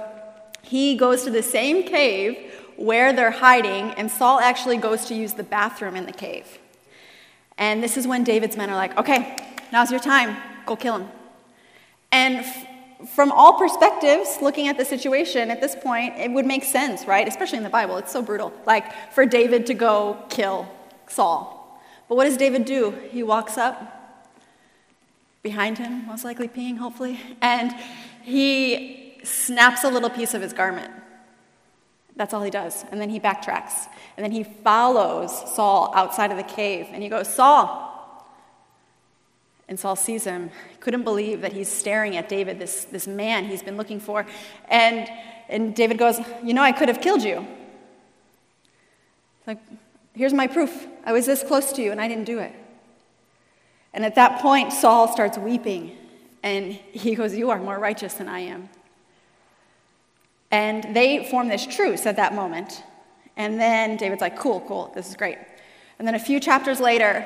he 0.62 0.96
goes 0.98 1.24
to 1.24 1.32
the 1.32 1.44
same 1.44 1.84
cave 1.84 2.54
where 2.75 3.14
they're 3.14 3.32
hiding, 3.32 3.92
and 3.92 4.12
Saul 4.12 4.40
actually 4.40 4.78
goes 4.78 5.06
to 5.06 5.16
use 5.16 5.34
the 5.34 5.44
bathroom 5.44 5.96
in 5.96 6.06
the 6.06 6.12
cave. 6.12 6.60
And 7.58 7.82
this 7.82 7.96
is 7.96 8.06
when 8.06 8.24
David's 8.24 8.58
men 8.58 8.70
are 8.70 8.75
like, 8.75 8.98
okay, 8.98 9.38
now's 9.72 9.92
your 9.92 10.02
time, 10.02 10.36
go 10.66 10.75
kill 10.75 10.98
him. 10.98 11.08
And 12.12 12.38
f- 12.38 12.68
from 13.14 13.32
all 13.32 13.58
perspectives, 13.58 14.40
looking 14.42 14.68
at 14.68 14.78
the 14.78 14.84
situation 14.84 15.50
at 15.50 15.62
this 15.62 15.75
point, 15.75 16.18
it 16.18 16.32
would 16.32 16.46
make 16.46 16.64
sense, 16.64 17.06
right? 17.06 17.28
Especially 17.28 17.58
in 17.58 17.64
the 17.64 17.70
Bible, 17.70 17.98
it's 17.98 18.12
so 18.12 18.22
brutal. 18.22 18.52
Like 18.66 19.12
for 19.14 19.25
David 19.25 19.66
to 19.68 19.74
go 19.74 20.18
kill 20.30 20.68
Saul. 21.08 21.82
But 22.10 22.16
what 22.16 22.25
does 22.25 22.38
David 22.38 22.66
do? 22.66 22.92
He 23.12 23.24
walks 23.24 23.58
up, 23.58 24.04
behind 25.46 25.78
him, 25.78 26.08
most 26.08 26.25
likely 26.25 26.48
peeing, 26.48 26.75
hopefully, 26.75 27.20
and 27.40 27.72
he 28.24 29.20
snaps 29.24 29.84
a 29.84 29.90
little 29.90 30.10
piece 30.10 30.34
of 30.34 30.42
his 30.42 30.54
garment. 30.54 30.92
That's 32.16 32.34
all 32.34 32.42
he 32.42 32.50
does. 32.50 32.84
And 32.92 33.00
then 33.00 33.12
he 33.12 33.20
backtracks. 33.20 33.88
And 34.18 34.24
then 34.24 34.32
he 34.32 34.44
follows 34.44 35.32
Saul 35.56 35.92
outside 35.94 36.32
of 36.32 36.38
the 36.38 36.44
cave. 36.44 36.88
And 36.92 37.04
he 37.04 37.10
goes, 37.10 37.32
Saul. 37.32 37.84
And 39.68 39.80
Saul 39.80 39.96
sees 39.96 40.24
him. 40.24 40.50
Couldn't 40.80 41.04
believe 41.04 41.42
that 41.42 41.54
he's 41.54 41.70
staring 41.70 42.18
at 42.18 42.28
David, 42.28 42.58
this, 42.58 42.86
this 42.86 43.06
man 43.06 43.46
he's 43.46 43.62
been 43.62 43.78
looking 43.78 44.00
for. 44.00 44.25
And, 44.68 45.08
and 45.48 45.75
David 45.75 46.00
goes, 46.00 46.20
You 46.44 46.56
know, 46.56 46.64
I 46.64 46.72
could 46.72 46.88
have 46.88 47.02
killed 47.02 47.24
you. 47.24 47.46
Like, 49.46 49.60
here's 50.16 50.34
my 50.34 50.48
proof. 50.48 50.88
I 51.06 51.12
was 51.12 51.28
this 51.28 51.44
close 51.44 51.72
to 51.74 51.84
you 51.84 51.92
and 51.92 52.02
I 52.02 52.08
didn't 52.08 52.25
do 52.25 52.40
it. 52.40 52.54
And 53.96 54.04
at 54.04 54.16
that 54.16 54.42
point, 54.42 54.74
Saul 54.74 55.08
starts 55.08 55.38
weeping, 55.38 55.96
and 56.44 56.74
he 56.74 57.16
goes, 57.16 57.34
You 57.34 57.50
are 57.50 57.58
more 57.58 57.80
righteous 57.80 58.16
than 58.16 58.28
I 58.28 58.40
am. 58.40 58.68
And 60.52 60.94
they 60.94 61.25
form 61.32 61.48
this 61.48 61.66
truce 61.66 62.06
at 62.06 62.18
that 62.18 62.36
moment. 62.36 62.84
And 63.38 63.60
then 63.60 63.96
David's 63.96 64.20
like, 64.20 64.38
Cool, 64.38 64.62
cool, 64.68 64.92
this 64.94 65.08
is 65.08 65.16
great. 65.16 65.38
And 65.98 66.06
then 66.06 66.14
a 66.14 66.20
few 66.20 66.42
chapters 66.42 66.82
later, 66.82 67.25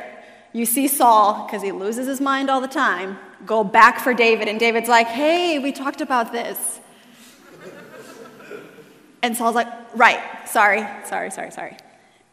you 0.53 0.67
see 0.67 0.87
Saul, 0.87 1.47
because 1.47 1.63
he 1.63 1.71
loses 1.71 2.05
his 2.05 2.21
mind 2.21 2.51
all 2.51 2.61
the 2.61 2.67
time, 2.67 3.17
go 3.47 3.63
back 3.63 3.99
for 3.99 4.13
David. 4.13 4.47
And 4.47 4.59
David's 4.59 4.89
like, 4.89 5.07
Hey, 5.07 5.57
we 5.57 5.71
talked 5.71 6.01
about 6.01 6.31
this. 6.31 6.79
and 9.23 9.35
Saul's 9.35 9.55
like, 9.55 9.67
Right, 9.95 10.21
sorry, 10.47 10.85
sorry, 11.05 11.31
sorry, 11.31 11.49
sorry. 11.49 11.77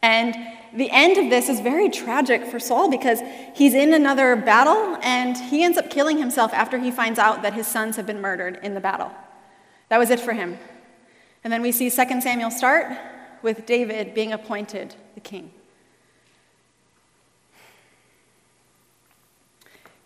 And 0.01 0.35
the 0.73 0.89
end 0.91 1.17
of 1.17 1.29
this 1.29 1.49
is 1.49 1.59
very 1.59 1.89
tragic 1.89 2.45
for 2.45 2.59
Saul 2.59 2.89
because 2.89 3.19
he's 3.55 3.73
in 3.73 3.93
another 3.93 4.35
battle 4.35 4.97
and 5.01 5.37
he 5.37 5.63
ends 5.63 5.77
up 5.77 5.89
killing 5.89 6.17
himself 6.17 6.53
after 6.53 6.77
he 6.77 6.91
finds 6.91 7.19
out 7.19 7.41
that 7.41 7.53
his 7.53 7.67
sons 7.67 7.95
have 7.95 8.05
been 8.05 8.21
murdered 8.21 8.59
in 8.61 8.73
the 8.73 8.79
battle. 8.79 9.11
That 9.89 9.97
was 9.97 10.09
it 10.09 10.19
for 10.19 10.33
him. 10.33 10.57
And 11.43 11.51
then 11.51 11.61
we 11.61 11.71
see 11.71 11.89
2 11.89 12.21
Samuel 12.21 12.51
start 12.51 12.97
with 13.41 13.65
David 13.65 14.13
being 14.13 14.33
appointed 14.33 14.95
the 15.15 15.21
king. 15.21 15.51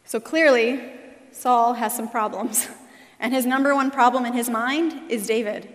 So 0.05 0.19
clearly, 0.19 0.93
Saul 1.31 1.74
has 1.74 1.95
some 1.95 2.10
problems. 2.10 2.67
And 3.21 3.36
his 3.36 3.45
number 3.45 3.75
one 3.75 3.91
problem 3.91 4.25
in 4.25 4.33
his 4.33 4.50
mind 4.50 5.12
is 5.12 5.27
David. 5.27 5.69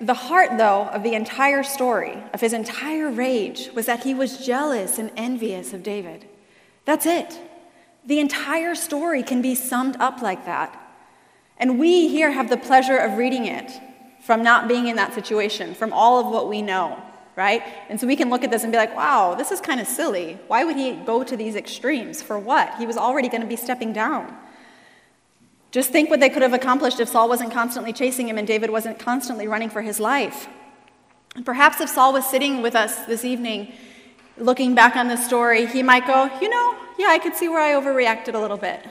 The 0.00 0.14
heart, 0.14 0.58
though, 0.58 0.88
of 0.88 1.02
the 1.02 1.14
entire 1.14 1.62
story, 1.62 2.22
of 2.32 2.40
his 2.40 2.52
entire 2.52 3.10
rage, 3.10 3.70
was 3.74 3.86
that 3.86 4.04
he 4.04 4.14
was 4.14 4.44
jealous 4.44 4.98
and 4.98 5.10
envious 5.16 5.72
of 5.72 5.82
David. 5.82 6.26
That's 6.84 7.06
it. 7.06 7.38
The 8.06 8.20
entire 8.20 8.74
story 8.74 9.22
can 9.22 9.42
be 9.42 9.54
summed 9.54 9.96
up 10.00 10.22
like 10.22 10.46
that. 10.46 10.80
And 11.58 11.78
we 11.78 12.08
here 12.08 12.30
have 12.30 12.48
the 12.48 12.56
pleasure 12.56 12.96
of 12.96 13.18
reading 13.18 13.46
it 13.46 13.72
from 14.22 14.42
not 14.42 14.68
being 14.68 14.86
in 14.86 14.96
that 14.96 15.14
situation, 15.14 15.74
from 15.74 15.92
all 15.92 16.20
of 16.20 16.32
what 16.32 16.48
we 16.48 16.62
know, 16.62 17.02
right? 17.34 17.62
And 17.88 18.00
so 18.00 18.06
we 18.06 18.16
can 18.16 18.30
look 18.30 18.44
at 18.44 18.50
this 18.50 18.62
and 18.62 18.72
be 18.72 18.78
like, 18.78 18.94
wow, 18.96 19.34
this 19.34 19.50
is 19.50 19.60
kind 19.60 19.80
of 19.80 19.86
silly. 19.86 20.38
Why 20.46 20.64
would 20.64 20.76
he 20.76 20.92
go 20.92 21.24
to 21.24 21.36
these 21.36 21.56
extremes? 21.56 22.22
For 22.22 22.38
what? 22.38 22.74
He 22.76 22.86
was 22.86 22.96
already 22.96 23.28
going 23.28 23.40
to 23.40 23.46
be 23.46 23.56
stepping 23.56 23.92
down. 23.92 24.34
Just 25.70 25.90
think 25.90 26.08
what 26.08 26.20
they 26.20 26.30
could 26.30 26.42
have 26.42 26.54
accomplished 26.54 26.98
if 26.98 27.08
Saul 27.08 27.28
wasn't 27.28 27.52
constantly 27.52 27.92
chasing 27.92 28.28
him 28.28 28.38
and 28.38 28.46
David 28.46 28.70
wasn't 28.70 28.98
constantly 28.98 29.46
running 29.46 29.68
for 29.68 29.82
his 29.82 30.00
life. 30.00 30.48
And 31.34 31.44
perhaps 31.44 31.80
if 31.80 31.90
Saul 31.90 32.12
was 32.12 32.24
sitting 32.24 32.62
with 32.62 32.74
us 32.74 33.04
this 33.04 33.24
evening, 33.24 33.72
looking 34.38 34.74
back 34.74 34.96
on 34.96 35.08
this 35.08 35.24
story, 35.24 35.66
he 35.66 35.82
might 35.82 36.06
go, 36.06 36.30
You 36.40 36.48
know, 36.48 36.76
yeah, 36.98 37.08
I 37.10 37.18
could 37.18 37.34
see 37.34 37.48
where 37.48 37.60
I 37.60 37.80
overreacted 37.80 38.34
a 38.34 38.38
little 38.38 38.56
bit. 38.56 38.84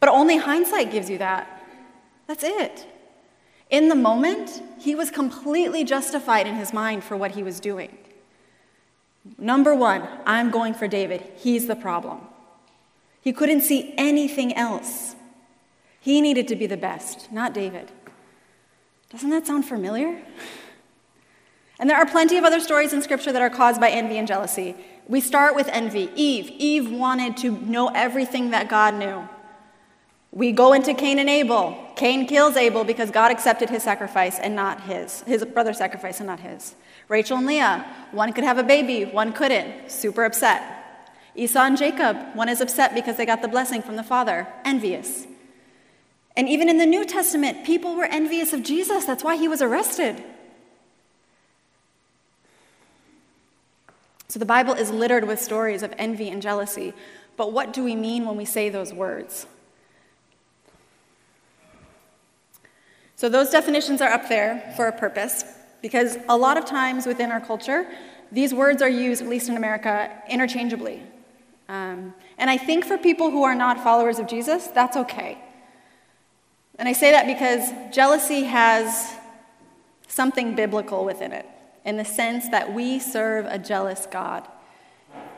But 0.00 0.08
only 0.08 0.38
hindsight 0.38 0.90
gives 0.90 1.08
you 1.08 1.18
that. 1.18 1.62
That's 2.26 2.42
it. 2.42 2.86
In 3.70 3.88
the 3.88 3.94
moment, 3.94 4.62
he 4.78 4.94
was 4.94 5.10
completely 5.10 5.84
justified 5.84 6.46
in 6.46 6.56
his 6.56 6.72
mind 6.72 7.04
for 7.04 7.16
what 7.16 7.32
he 7.32 7.42
was 7.42 7.60
doing. 7.60 7.96
Number 9.38 9.74
one, 9.74 10.06
I'm 10.26 10.50
going 10.50 10.74
for 10.74 10.88
David. 10.88 11.22
He's 11.36 11.66
the 11.66 11.76
problem. 11.76 12.20
He 13.20 13.32
couldn't 13.32 13.60
see 13.60 13.94
anything 13.96 14.54
else. 14.54 15.14
He 16.02 16.20
needed 16.20 16.48
to 16.48 16.56
be 16.56 16.66
the 16.66 16.76
best, 16.76 17.30
not 17.30 17.54
David. 17.54 17.92
Doesn't 19.10 19.30
that 19.30 19.46
sound 19.46 19.66
familiar? 19.66 20.20
And 21.78 21.88
there 21.88 21.96
are 21.96 22.04
plenty 22.04 22.36
of 22.36 22.42
other 22.42 22.58
stories 22.58 22.92
in 22.92 23.02
Scripture 23.02 23.30
that 23.30 23.40
are 23.40 23.48
caused 23.48 23.80
by 23.80 23.88
envy 23.88 24.18
and 24.18 24.26
jealousy. 24.26 24.74
We 25.06 25.20
start 25.20 25.54
with 25.54 25.68
envy. 25.68 26.10
Eve. 26.16 26.50
Eve 26.58 26.90
wanted 26.90 27.36
to 27.38 27.52
know 27.52 27.86
everything 27.94 28.50
that 28.50 28.68
God 28.68 28.94
knew. 28.94 29.28
We 30.32 30.50
go 30.50 30.72
into 30.72 30.92
Cain 30.92 31.20
and 31.20 31.30
Abel. 31.30 31.78
Cain 31.94 32.26
kills 32.26 32.56
Abel 32.56 32.82
because 32.82 33.12
God 33.12 33.30
accepted 33.30 33.70
his 33.70 33.84
sacrifice 33.84 34.40
and 34.40 34.56
not 34.56 34.80
his, 34.80 35.20
his 35.22 35.44
brother's 35.44 35.78
sacrifice 35.78 36.18
and 36.18 36.26
not 36.26 36.40
his. 36.40 36.74
Rachel 37.06 37.38
and 37.38 37.46
Leah. 37.46 37.86
One 38.10 38.32
could 38.32 38.42
have 38.42 38.58
a 38.58 38.64
baby, 38.64 39.04
one 39.04 39.32
couldn't. 39.32 39.88
Super 39.88 40.24
upset. 40.24 40.62
Esau 41.36 41.60
and 41.60 41.78
Jacob. 41.78 42.16
One 42.34 42.48
is 42.48 42.60
upset 42.60 42.92
because 42.92 43.16
they 43.16 43.26
got 43.26 43.40
the 43.40 43.46
blessing 43.46 43.82
from 43.82 43.94
the 43.94 44.02
father. 44.02 44.48
Envious. 44.64 45.28
And 46.36 46.48
even 46.48 46.68
in 46.68 46.78
the 46.78 46.86
New 46.86 47.04
Testament, 47.04 47.64
people 47.64 47.94
were 47.94 48.04
envious 48.04 48.52
of 48.52 48.62
Jesus. 48.62 49.04
That's 49.04 49.22
why 49.22 49.36
he 49.36 49.48
was 49.48 49.60
arrested. 49.60 50.22
So 54.28 54.38
the 54.38 54.46
Bible 54.46 54.72
is 54.72 54.90
littered 54.90 55.26
with 55.28 55.40
stories 55.40 55.82
of 55.82 55.92
envy 55.98 56.30
and 56.30 56.40
jealousy. 56.40 56.94
But 57.36 57.52
what 57.52 57.74
do 57.74 57.84
we 57.84 57.94
mean 57.94 58.24
when 58.24 58.36
we 58.36 58.46
say 58.46 58.70
those 58.70 58.92
words? 58.92 59.46
So 63.16 63.28
those 63.28 63.50
definitions 63.50 64.00
are 64.00 64.10
up 64.10 64.28
there 64.28 64.72
for 64.74 64.86
a 64.86 64.92
purpose 64.92 65.44
because 65.82 66.16
a 66.28 66.36
lot 66.36 66.56
of 66.56 66.64
times 66.64 67.04
within 67.06 67.30
our 67.30 67.40
culture, 67.40 67.86
these 68.32 68.54
words 68.54 68.80
are 68.80 68.88
used, 68.88 69.20
at 69.20 69.28
least 69.28 69.50
in 69.50 69.56
America, 69.56 70.10
interchangeably. 70.30 71.02
Um, 71.68 72.14
and 72.38 72.48
I 72.48 72.56
think 72.56 72.86
for 72.86 72.96
people 72.96 73.30
who 73.30 73.42
are 73.42 73.54
not 73.54 73.84
followers 73.84 74.18
of 74.18 74.26
Jesus, 74.26 74.68
that's 74.68 74.96
okay. 74.96 75.38
And 76.78 76.88
I 76.88 76.92
say 76.92 77.10
that 77.12 77.26
because 77.26 77.94
jealousy 77.94 78.44
has 78.44 79.14
something 80.08 80.54
biblical 80.54 81.04
within 81.04 81.32
it, 81.32 81.46
in 81.84 81.96
the 81.96 82.04
sense 82.04 82.48
that 82.50 82.72
we 82.72 82.98
serve 82.98 83.46
a 83.46 83.58
jealous 83.58 84.06
God. 84.10 84.46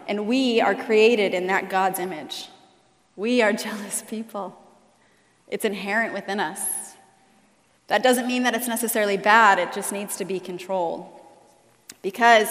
And 0.06 0.26
we 0.26 0.60
are 0.60 0.74
created 0.74 1.34
in 1.34 1.46
that 1.46 1.70
God's 1.70 1.98
image. 1.98 2.48
We 3.16 3.42
are 3.42 3.52
jealous 3.66 4.02
people. 4.06 4.58
It's 5.48 5.64
inherent 5.64 6.14
within 6.14 6.40
us. 6.40 6.94
That 7.88 8.02
doesn't 8.02 8.26
mean 8.26 8.44
that 8.44 8.54
it's 8.54 8.68
necessarily 8.68 9.16
bad, 9.16 9.58
it 9.58 9.72
just 9.72 9.92
needs 9.92 10.16
to 10.16 10.24
be 10.24 10.40
controlled. 10.40 11.06
Because, 12.02 12.48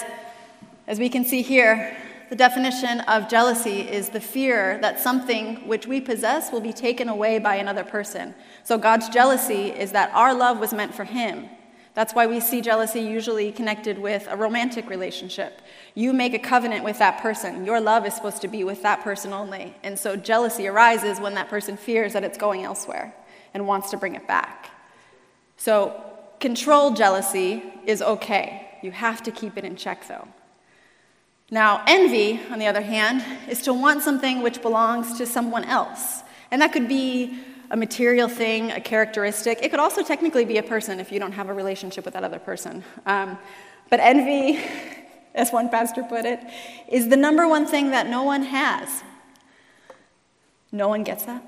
as 0.87 0.99
we 0.99 1.09
can 1.09 1.25
see 1.25 1.41
here, 1.41 1.97
the 2.33 2.37
definition 2.37 3.01
of 3.01 3.29
jealousy 3.29 3.81
is 3.81 4.09
the 4.09 4.19
fear 4.19 4.79
that 4.79 4.99
something 4.99 5.67
which 5.67 5.85
we 5.85 6.01
possess 6.01 6.51
will 6.51 6.61
be 6.61 6.73
taken 6.73 7.07
away 7.07 7.37
by 7.37 7.57
another 7.57 7.83
person. 7.83 8.33
So 8.63 8.75
God's 8.75 9.07
jealousy 9.07 9.67
is 9.67 9.91
that 9.91 10.09
our 10.15 10.33
love 10.33 10.57
was 10.57 10.73
meant 10.73 10.95
for 10.95 11.03
Him. 11.03 11.47
That's 11.93 12.15
why 12.15 12.25
we 12.25 12.39
see 12.39 12.59
jealousy 12.59 13.01
usually 13.01 13.51
connected 13.51 13.99
with 13.99 14.25
a 14.31 14.35
romantic 14.35 14.89
relationship. 14.89 15.61
You 15.93 16.11
make 16.11 16.33
a 16.33 16.39
covenant 16.39 16.83
with 16.83 16.97
that 16.97 17.21
person. 17.21 17.65
Your 17.65 17.79
love 17.79 18.03
is 18.03 18.15
supposed 18.15 18.41
to 18.41 18.47
be 18.47 18.63
with 18.63 18.81
that 18.81 19.01
person 19.01 19.31
only. 19.31 19.75
And 19.83 19.99
so 19.99 20.15
jealousy 20.15 20.67
arises 20.67 21.19
when 21.19 21.35
that 21.35 21.49
person 21.49 21.77
fears 21.77 22.13
that 22.13 22.23
it's 22.23 22.39
going 22.39 22.63
elsewhere 22.63 23.13
and 23.53 23.67
wants 23.67 23.91
to 23.91 23.97
bring 23.97 24.15
it 24.15 24.27
back. 24.27 24.71
So 25.57 26.03
controlled 26.39 26.95
jealousy 26.95 27.61
is 27.85 28.01
okay. 28.01 28.79
You 28.81 28.89
have 28.89 29.21
to 29.21 29.29
keep 29.29 29.55
it 29.55 29.65
in 29.65 29.75
check, 29.75 30.07
though. 30.07 30.27
Now, 31.51 31.83
envy, 31.87 32.39
on 32.51 32.59
the 32.59 32.67
other 32.67 32.81
hand, 32.81 33.23
is 33.49 33.61
to 33.63 33.73
want 33.73 34.01
something 34.01 34.41
which 34.41 34.61
belongs 34.61 35.17
to 35.17 35.25
someone 35.25 35.65
else. 35.65 36.21
And 36.51 36.61
that 36.61 36.73
could 36.73 36.87
be 36.87 37.39
a 37.69 37.77
material 37.77 38.27
thing, 38.27 38.71
a 38.71 38.79
characteristic. 38.79 39.59
It 39.61 39.69
could 39.69 39.79
also 39.79 40.03
technically 40.03 40.45
be 40.45 40.57
a 40.57 40.63
person 40.63 40.99
if 40.99 41.11
you 41.11 41.19
don't 41.19 41.31
have 41.31 41.49
a 41.49 41.53
relationship 41.53 42.05
with 42.05 42.13
that 42.13 42.23
other 42.23 42.39
person. 42.39 42.83
Um, 43.05 43.37
but 43.89 43.99
envy, 43.99 44.59
as 45.35 45.51
one 45.51 45.69
pastor 45.69 46.03
put 46.03 46.25
it, 46.25 46.39
is 46.87 47.09
the 47.09 47.17
number 47.17 47.47
one 47.47 47.65
thing 47.65 47.91
that 47.91 48.07
no 48.07 48.23
one 48.23 48.43
has. 48.43 49.03
No 50.71 50.87
one 50.87 51.03
gets 51.03 51.25
that? 51.25 51.43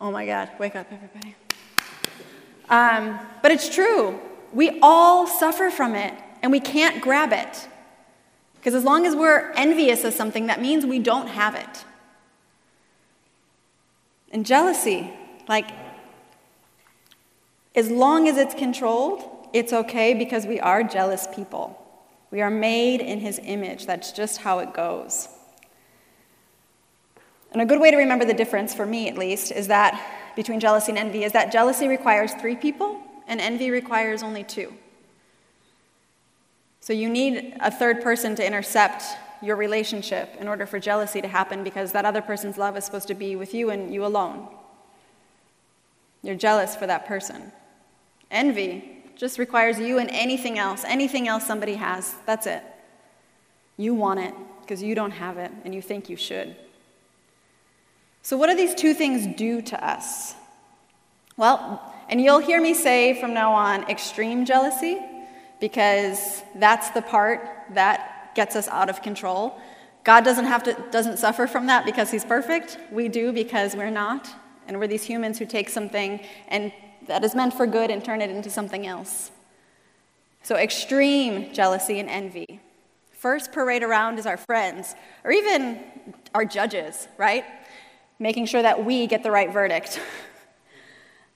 Oh 0.00 0.10
my 0.10 0.26
God, 0.26 0.50
wake 0.58 0.76
up, 0.76 0.86
everybody. 0.92 1.34
Um, 2.68 3.18
but 3.42 3.50
it's 3.50 3.74
true. 3.74 4.18
We 4.52 4.78
all 4.80 5.26
suffer 5.26 5.70
from 5.70 5.94
it, 5.94 6.14
and 6.42 6.52
we 6.52 6.60
can't 6.60 7.02
grab 7.02 7.32
it. 7.32 7.68
Because 8.64 8.74
as 8.74 8.84
long 8.84 9.04
as 9.04 9.14
we're 9.14 9.52
envious 9.56 10.04
of 10.04 10.14
something, 10.14 10.46
that 10.46 10.58
means 10.58 10.86
we 10.86 10.98
don't 10.98 11.26
have 11.26 11.54
it. 11.54 11.84
And 14.32 14.46
jealousy, 14.46 15.12
like, 15.46 15.66
as 17.74 17.90
long 17.90 18.26
as 18.26 18.38
it's 18.38 18.54
controlled, 18.54 19.22
it's 19.52 19.74
okay 19.74 20.14
because 20.14 20.46
we 20.46 20.60
are 20.60 20.82
jealous 20.82 21.28
people. 21.34 21.78
We 22.30 22.40
are 22.40 22.48
made 22.48 23.02
in 23.02 23.20
his 23.20 23.38
image. 23.44 23.84
That's 23.84 24.12
just 24.12 24.38
how 24.38 24.60
it 24.60 24.72
goes. 24.72 25.28
And 27.52 27.60
a 27.60 27.66
good 27.66 27.80
way 27.80 27.90
to 27.90 27.98
remember 27.98 28.24
the 28.24 28.32
difference, 28.32 28.72
for 28.72 28.86
me 28.86 29.10
at 29.10 29.18
least, 29.18 29.52
is 29.52 29.68
that 29.68 30.32
between 30.36 30.58
jealousy 30.58 30.92
and 30.92 30.98
envy, 30.98 31.24
is 31.24 31.32
that 31.32 31.52
jealousy 31.52 31.86
requires 31.86 32.32
three 32.32 32.56
people 32.56 32.98
and 33.28 33.42
envy 33.42 33.70
requires 33.70 34.22
only 34.22 34.42
two. 34.42 34.72
So 36.84 36.92
you 36.92 37.08
need 37.08 37.56
a 37.60 37.70
third 37.70 38.02
person 38.02 38.34
to 38.34 38.46
intercept 38.46 39.02
your 39.40 39.56
relationship 39.56 40.36
in 40.38 40.46
order 40.46 40.66
for 40.66 40.78
jealousy 40.78 41.22
to 41.22 41.28
happen 41.28 41.64
because 41.64 41.92
that 41.92 42.04
other 42.04 42.20
person's 42.20 42.58
love 42.58 42.76
is 42.76 42.84
supposed 42.84 43.08
to 43.08 43.14
be 43.14 43.36
with 43.36 43.54
you 43.54 43.70
and 43.70 43.94
you 43.94 44.04
alone. 44.04 44.46
You're 46.22 46.34
jealous 46.34 46.76
for 46.76 46.86
that 46.86 47.06
person. 47.06 47.52
Envy 48.30 49.02
just 49.16 49.38
requires 49.38 49.78
you 49.78 49.96
and 49.96 50.10
anything 50.10 50.58
else, 50.58 50.84
anything 50.84 51.26
else 51.26 51.46
somebody 51.46 51.76
has. 51.76 52.16
That's 52.26 52.46
it. 52.46 52.62
You 53.78 53.94
want 53.94 54.20
it 54.20 54.34
because 54.60 54.82
you 54.82 54.94
don't 54.94 55.12
have 55.12 55.38
it 55.38 55.52
and 55.64 55.74
you 55.74 55.80
think 55.80 56.10
you 56.10 56.18
should. 56.18 56.54
So, 58.20 58.36
what 58.36 58.50
do 58.50 58.56
these 58.56 58.74
two 58.74 58.92
things 58.92 59.26
do 59.38 59.62
to 59.62 59.82
us? 59.82 60.34
Well, 61.38 61.80
and 62.10 62.20
you'll 62.20 62.40
hear 62.40 62.60
me 62.60 62.74
say 62.74 63.18
from 63.18 63.32
now 63.32 63.54
on 63.54 63.88
extreme 63.88 64.44
jealousy 64.44 65.00
because 65.64 66.42
that's 66.56 66.90
the 66.90 67.00
part 67.00 67.40
that 67.70 68.34
gets 68.34 68.54
us 68.54 68.68
out 68.68 68.90
of 68.90 69.00
control. 69.00 69.58
God 70.04 70.22
doesn't 70.22 70.44
have 70.44 70.62
to 70.64 70.76
doesn't 70.90 71.16
suffer 71.16 71.46
from 71.46 71.68
that 71.68 71.86
because 71.86 72.10
he's 72.10 72.22
perfect. 72.22 72.76
We 72.92 73.08
do 73.08 73.32
because 73.32 73.74
we're 73.74 73.88
not. 73.88 74.28
And 74.68 74.78
we're 74.78 74.88
these 74.88 75.04
humans 75.04 75.38
who 75.38 75.46
take 75.46 75.70
something 75.70 76.20
and 76.48 76.70
that 77.06 77.24
is 77.24 77.34
meant 77.34 77.54
for 77.54 77.66
good 77.66 77.90
and 77.90 78.04
turn 78.04 78.20
it 78.20 78.28
into 78.28 78.50
something 78.50 78.86
else. 78.86 79.30
So 80.42 80.56
extreme 80.56 81.54
jealousy 81.54 81.98
and 81.98 82.10
envy. 82.10 82.60
First 83.12 83.50
parade 83.50 83.82
around 83.82 84.18
is 84.18 84.26
our 84.26 84.36
friends 84.36 84.94
or 85.24 85.32
even 85.32 85.82
our 86.34 86.44
judges, 86.44 87.08
right? 87.16 87.46
Making 88.18 88.44
sure 88.44 88.60
that 88.60 88.84
we 88.84 89.06
get 89.06 89.22
the 89.22 89.30
right 89.30 89.50
verdict. 89.50 89.98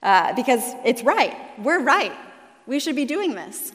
Uh, 0.00 0.32
because 0.35 0.62
it's 0.85 1.02
right. 1.02 1.37
We're 1.58 1.82
right. 1.82 2.12
We 2.68 2.78
should 2.78 2.94
be 2.94 3.04
doing 3.04 3.35
this. 3.35 3.73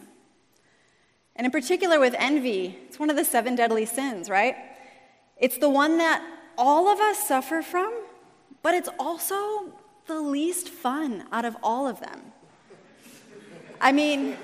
And 1.35 1.45
in 1.45 1.51
particular 1.51 1.99
with 1.99 2.15
envy, 2.17 2.77
it's 2.87 2.99
one 2.99 3.09
of 3.09 3.15
the 3.15 3.25
seven 3.25 3.55
deadly 3.55 3.85
sins, 3.85 4.29
right? 4.29 4.55
It's 5.37 5.57
the 5.57 5.69
one 5.69 5.97
that 5.97 6.23
all 6.57 6.87
of 6.87 6.99
us 6.99 7.27
suffer 7.27 7.61
from, 7.61 7.93
but 8.61 8.75
it's 8.75 8.89
also 8.99 9.73
the 10.05 10.21
least 10.21 10.69
fun 10.69 11.25
out 11.31 11.45
of 11.45 11.57
all 11.63 11.87
of 11.87 11.99
them. 11.99 12.21
I 13.81 13.91
mean, 13.91 14.37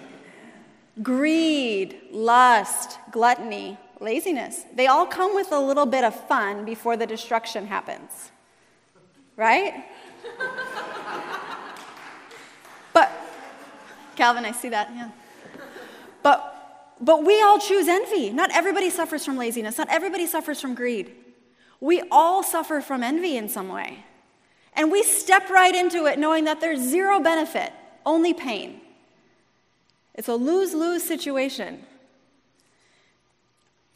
greed, 1.02 2.00
lust, 2.12 2.98
gluttony, 3.12 3.78
laziness, 4.00 4.64
they 4.74 4.88
all 4.88 5.06
come 5.06 5.36
with 5.36 5.52
a 5.52 5.60
little 5.60 5.86
bit 5.86 6.04
of 6.04 6.16
fun 6.28 6.66
before 6.66 6.98
the 6.98 7.06
destruction 7.06 7.68
happens. 7.68 8.32
Right? 9.36 9.86
but, 12.94 13.12
Calvin, 14.16 14.44
I 14.44 14.52
see 14.52 14.70
that, 14.70 14.90
yeah. 14.94 15.12
But 16.22 16.59
but 17.02 17.26
we 17.26 17.42
all 17.42 17.60
choose 17.60 17.88
envy. 17.88 18.30
Not 18.30 18.52
everybody 18.54 18.90
suffers 18.90 19.26
from 19.26 19.38
laziness, 19.38 19.78
not 19.78 19.90
everybody 19.90 20.26
suffers 20.26 20.60
from 20.60 20.76
greed. 20.76 21.16
We 21.80 22.04
all 22.12 22.44
suffer 22.44 22.82
from 22.82 23.04
envy 23.04 23.38
in 23.38 23.48
some 23.48 23.70
way. 23.70 24.06
And 24.74 24.92
we 24.92 25.04
step 25.04 25.50
right 25.50 25.74
into 25.74 26.06
it 26.06 26.20
knowing 26.20 26.44
that 26.46 26.62
there's 26.62 26.80
zero 26.80 27.20
benefit, 27.20 27.74
only 28.06 28.34
pain. 28.34 28.82
It's 30.16 30.28
a 30.28 30.36
lose 30.36 30.74
lose 30.74 31.04
situation. 31.04 31.86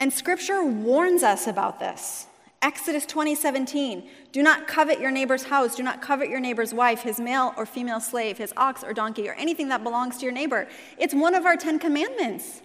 And 0.00 0.12
scripture 0.12 0.64
warns 0.64 1.22
us 1.22 1.46
about 1.46 1.78
this. 1.78 2.26
Exodus 2.60 3.04
20, 3.04 3.34
17. 3.34 4.08
Do 4.32 4.42
not 4.42 4.66
covet 4.66 4.98
your 4.98 5.10
neighbor's 5.10 5.44
house. 5.44 5.74
Do 5.74 5.82
not 5.82 6.00
covet 6.00 6.30
your 6.30 6.40
neighbor's 6.40 6.72
wife, 6.72 7.02
his 7.02 7.20
male 7.20 7.52
or 7.58 7.66
female 7.66 8.00
slave, 8.00 8.38
his 8.38 8.54
ox 8.56 8.82
or 8.82 8.94
donkey, 8.94 9.28
or 9.28 9.34
anything 9.34 9.68
that 9.68 9.82
belongs 9.82 10.16
to 10.16 10.22
your 10.22 10.32
neighbor. 10.32 10.66
It's 10.96 11.12
one 11.12 11.34
of 11.34 11.44
our 11.44 11.56
Ten 11.58 11.78
Commandments. 11.78 12.62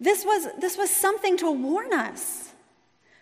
This 0.00 0.24
was, 0.24 0.48
this 0.58 0.76
was 0.76 0.90
something 0.90 1.36
to 1.38 1.50
warn 1.50 1.92
us. 1.92 2.52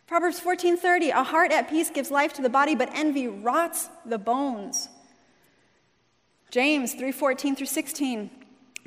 Proverbs 0.06 0.38
14:30, 0.38 1.10
a 1.10 1.24
heart 1.24 1.50
at 1.50 1.68
peace 1.68 1.90
gives 1.90 2.10
life 2.10 2.32
to 2.34 2.42
the 2.42 2.48
body, 2.48 2.74
but 2.74 2.90
envy 2.94 3.26
rots 3.26 3.88
the 4.04 4.18
bones. 4.18 4.88
James 6.50 6.94
3:14 6.94 7.56
through 7.56 7.66
16. 7.66 8.30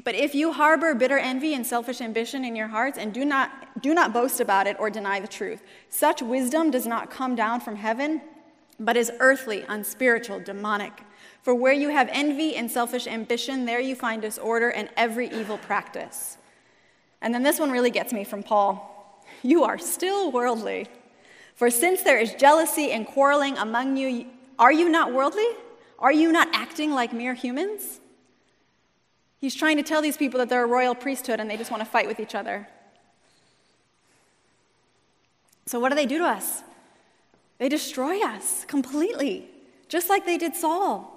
But 0.05 0.15
if 0.15 0.33
you 0.33 0.53
harbor 0.53 0.95
bitter 0.95 1.17
envy 1.17 1.53
and 1.53 1.67
selfish 1.67 1.99
ambition 1.99 2.45
in 2.45 2.55
your 2.55 2.69
hearts 2.69 2.97
and 2.97 3.13
do 3.13 3.25
not, 3.25 3.81
do 3.81 3.93
not 3.93 4.13
boast 4.13 4.39
about 4.39 4.65
it 4.65 4.77
or 4.79 4.89
deny 4.89 5.19
the 5.19 5.27
truth, 5.27 5.61
such 5.89 6.21
wisdom 6.21 6.71
does 6.71 6.87
not 6.87 7.11
come 7.11 7.35
down 7.35 7.59
from 7.59 7.75
heaven, 7.75 8.21
but 8.79 8.95
is 8.95 9.11
earthly, 9.19 9.65
unspiritual, 9.67 10.39
demonic. 10.39 11.03
For 11.41 11.53
where 11.53 11.73
you 11.73 11.89
have 11.89 12.09
envy 12.11 12.55
and 12.55 12.71
selfish 12.71 13.07
ambition, 13.07 13.65
there 13.65 13.81
you 13.81 13.93
find 13.93 14.21
disorder 14.21 14.69
and 14.69 14.89
every 14.95 15.29
evil 15.29 15.57
practice. 15.57 16.38
And 17.21 17.33
then 17.33 17.43
this 17.43 17.59
one 17.59 17.71
really 17.71 17.91
gets 17.91 18.13
me 18.13 18.23
from 18.23 18.43
Paul 18.43 19.23
You 19.43 19.63
are 19.63 19.77
still 19.77 20.31
worldly. 20.31 20.87
For 21.55 21.69
since 21.69 22.03
there 22.03 22.19
is 22.19 22.33
jealousy 22.35 22.91
and 22.91 23.05
quarreling 23.05 23.57
among 23.57 23.97
you, 23.97 24.27
are 24.57 24.71
you 24.71 24.87
not 24.87 25.13
worldly? 25.13 25.47
Are 25.99 26.11
you 26.11 26.31
not 26.31 26.47
acting 26.53 26.91
like 26.91 27.11
mere 27.11 27.33
humans? 27.33 27.99
He's 29.39 29.55
trying 29.55 29.77
to 29.77 29.83
tell 29.83 30.01
these 30.01 30.17
people 30.17 30.39
that 30.39 30.49
they're 30.49 30.63
a 30.63 30.67
royal 30.67 30.95
priesthood 30.95 31.39
and 31.39 31.49
they 31.49 31.57
just 31.57 31.71
want 31.71 31.81
to 31.81 31.89
fight 31.89 32.07
with 32.07 32.19
each 32.19 32.35
other. 32.35 32.67
So, 35.65 35.79
what 35.79 35.89
do 35.89 35.95
they 35.95 36.05
do 36.05 36.17
to 36.17 36.25
us? 36.25 36.63
They 37.57 37.69
destroy 37.69 38.21
us 38.21 38.65
completely, 38.65 39.49
just 39.87 40.09
like 40.09 40.25
they 40.25 40.37
did 40.37 40.55
Saul. 40.55 41.15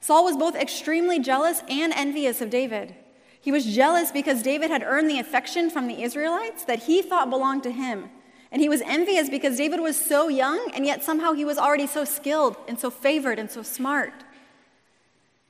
Saul 0.00 0.24
was 0.24 0.36
both 0.36 0.54
extremely 0.54 1.18
jealous 1.18 1.62
and 1.68 1.92
envious 1.94 2.40
of 2.40 2.50
David. 2.50 2.94
He 3.40 3.52
was 3.52 3.64
jealous 3.64 4.10
because 4.10 4.42
David 4.42 4.70
had 4.70 4.82
earned 4.82 5.08
the 5.08 5.18
affection 5.18 5.70
from 5.70 5.86
the 5.86 6.02
Israelites 6.02 6.64
that 6.64 6.80
he 6.84 7.02
thought 7.02 7.30
belonged 7.30 7.62
to 7.64 7.70
him. 7.70 8.10
And 8.50 8.62
he 8.62 8.68
was 8.68 8.80
envious 8.82 9.28
because 9.28 9.56
David 9.56 9.80
was 9.80 9.96
so 9.96 10.28
young, 10.28 10.70
and 10.74 10.86
yet 10.86 11.04
somehow 11.04 11.32
he 11.32 11.44
was 11.44 11.58
already 11.58 11.86
so 11.86 12.04
skilled 12.04 12.56
and 12.66 12.78
so 12.78 12.90
favored 12.90 13.38
and 13.38 13.50
so 13.50 13.62
smart. 13.62 14.12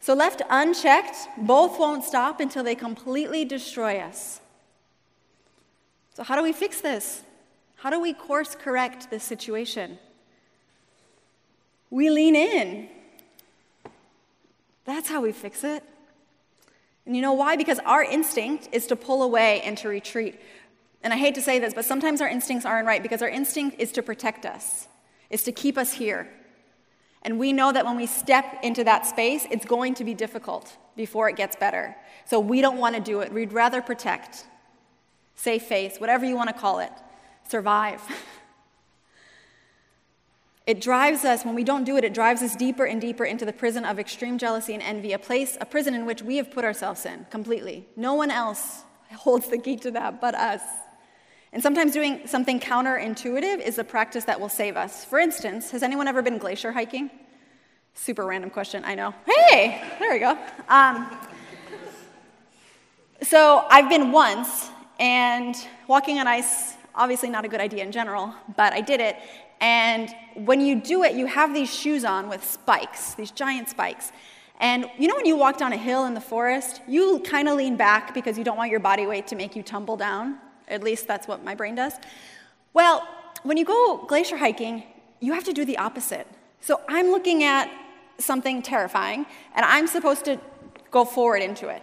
So, 0.01 0.15
left 0.15 0.43
unchecked, 0.49 1.17
both 1.39 1.79
won't 1.79 2.05
stop 2.05 2.41
until 2.41 2.63
they 2.63 2.75
completely 2.75 3.45
destroy 3.45 3.99
us. 3.99 4.41
So, 6.15 6.23
how 6.23 6.37
do 6.37 6.43
we 6.43 6.53
fix 6.53 6.81
this? 6.81 7.23
How 7.77 7.91
do 7.91 8.01
we 8.01 8.13
course 8.13 8.55
correct 8.55 9.11
this 9.11 9.25
situation? 9.25 9.99
We 11.91 12.11
lean 12.11 12.37
in. 12.37 12.89
That's 14.85 15.09
how 15.09 15.21
we 15.21 15.33
fix 15.33 15.65
it. 15.65 15.83
And 17.09 17.17
you 17.17 17.23
know 17.23 17.33
why? 17.33 17.57
Because 17.57 17.79
our 17.87 18.05
instinct 18.05 18.69
is 18.71 18.87
to 18.89 18.95
pull 18.95 19.23
away 19.23 19.63
and 19.63 19.79
to 19.79 19.89
retreat. 19.89 20.39
And 21.03 21.11
I 21.11 21.17
hate 21.17 21.35
to 21.37 21.41
say 21.41 21.59
this, 21.59 21.73
but 21.73 21.87
sometimes 21.87 22.21
our 22.21 22.29
instincts 22.29 22.67
aren't 22.67 22.87
right 22.87 23.03
because 23.03 23.23
our 23.23 23.31
instinct 23.31 23.81
is 23.81 23.93
to 23.93 24.03
protect 24.03 24.45
us, 24.45 24.89
is 25.31 25.43
to 25.45 25.53
keep 25.53 25.79
us 25.79 25.95
here. 25.95 26.29
And 27.23 27.39
we 27.39 27.55
know 27.55 27.73
that 27.73 27.87
when 27.87 27.97
we 27.97 28.05
step 28.05 28.59
into 28.63 28.85
that 28.85 29.07
space, 29.07 29.47
it's 29.51 29.65
going 29.65 29.95
to 29.95 30.05
be 30.05 30.13
difficult 30.13 30.77
before 30.97 31.31
it 31.31 31.37
gets 31.37 31.57
better. 31.57 31.97
So 32.27 32.41
we 32.41 32.61
don't 32.61 32.77
want 32.77 32.95
to 32.95 33.01
do 33.01 33.21
it. 33.21 33.33
We'd 33.33 33.55
rather 33.55 33.81
protect, 33.81 34.45
save 35.35 35.63
face, 35.63 35.97
whatever 35.97 36.27
you 36.27 36.37
want 36.37 36.51
to 36.51 36.55
call 36.55 36.81
it, 36.81 36.93
survive. 37.49 38.03
It 40.69 40.83
drives 40.83 41.25
us, 41.25 41.47
when 41.47 41.55
we 41.55 41.65
don't 41.65 41.85
do 41.85 41.97
it, 41.97 42.05
it 42.05 42.13
drives 42.13 42.43
us 42.43 42.55
deeper 42.55 42.85
and 42.85 43.01
deeper 43.01 43.25
into 43.25 43.47
the 43.47 43.55
prison 43.55 43.87
of 43.87 43.99
extreme 43.99 44.37
jealousy 44.37 44.75
and 44.75 44.83
envy, 44.83 45.15
a 45.15 45.19
place, 45.19 45.57
a 45.63 45.65
prison 45.65 45.95
in 45.95 46.05
which 46.05 46.21
we 46.21 46.37
have 46.37 46.51
put 46.51 46.63
ourselves 46.63 47.07
in 47.07 47.25
completely. 47.31 47.89
No 47.97 48.13
one 48.13 48.31
else 48.31 48.83
holds 49.17 49.49
the 49.49 49.57
key 49.57 49.77
to 49.77 49.91
that 49.93 50.21
but 50.21 50.35
us. 50.35 50.61
And 51.55 51.63
sometimes 51.63 51.95
doing 51.95 52.27
something 52.27 52.61
counterintuitive 52.61 53.67
is 53.67 53.79
a 53.79 53.85
practice 53.85 54.25
that 54.25 54.39
will 54.39 54.51
save 54.51 54.77
us. 54.77 55.07
For 55.07 55.19
instance, 55.19 55.71
has 55.71 55.83
anyone 55.83 56.07
ever 56.07 56.21
been 56.21 56.37
glacier 56.37 56.73
hiking? 56.73 57.11
Super 57.95 58.27
random 58.27 58.51
question, 58.51 58.85
I 58.85 58.95
know. 58.95 59.15
Hey, 59.25 59.83
there 59.99 60.13
we 60.13 60.19
go. 60.19 60.37
Um, 60.69 61.19
so 63.23 63.65
I've 63.71 63.89
been 63.89 64.13
once, 64.13 64.69
and 65.01 65.57
walking 65.87 66.19
on 66.19 66.27
ice, 66.27 66.75
obviously 66.95 67.31
not 67.31 67.47
a 67.47 67.49
good 67.49 67.61
idea 67.61 67.85
in 67.85 67.91
general, 67.91 68.35
but 68.55 68.75
I 68.75 68.83
did 68.83 69.01
it. 69.01 69.17
And 69.61 70.15
when 70.35 70.61
you 70.61 70.81
do 70.81 71.03
it, 71.03 71.15
you 71.15 71.27
have 71.27 71.53
these 71.53 71.73
shoes 71.73 72.05
on 72.05 72.29
with 72.29 72.45
spikes, 72.45 73.15
these 73.15 73.31
giant 73.31 73.69
spikes. 73.69 74.13
And 74.61 74.87
you 74.99 75.09
know 75.09 75.15
when 75.15 75.27
you 75.27 75.37
walk 75.37 75.59
down 75.59 75.73
a 75.73 75.77
hill 75.77 76.05
in 76.07 76.15
the 76.15 76.21
forest, 76.21 76.81
you 76.89 77.21
kind 77.21 77.49
of 77.49 77.57
lean 77.57 77.77
back 77.77 78.15
because 78.15 78.37
you 78.37 78.45
don't 78.45 78.57
want 78.57 78.71
your 78.71 78.81
body 78.81 79.07
weight 79.07 79.27
to 79.29 79.37
make 79.37 79.55
you 79.55 79.63
tumble 79.63 79.97
down. 79.97 80.39
At 80.67 80.83
least 80.83 81.07
that's 81.07 81.27
what 81.29 81.45
my 81.45 81.55
brain 81.55 81.75
does. 81.75 81.95
Well, 82.75 83.07
when 83.43 83.57
you 83.57 83.65
go 83.65 84.05
glacier 84.07 84.37
hiking, 84.37 84.83
you 85.21 85.33
have 85.33 85.45
to 85.45 85.53
do 85.53 85.65
the 85.65 85.79
opposite. 85.79 86.27
So 86.61 86.81
I'm 86.89 87.11
looking 87.11 87.45
at 87.45 87.71
something 88.19 88.63
terrifying, 88.63 89.27
and 89.55 89.65
I'm 89.65 89.87
supposed 89.87 90.25
to 90.25 90.41
go 90.91 91.05
forward 91.05 91.43
into 91.43 91.69
it. 91.69 91.83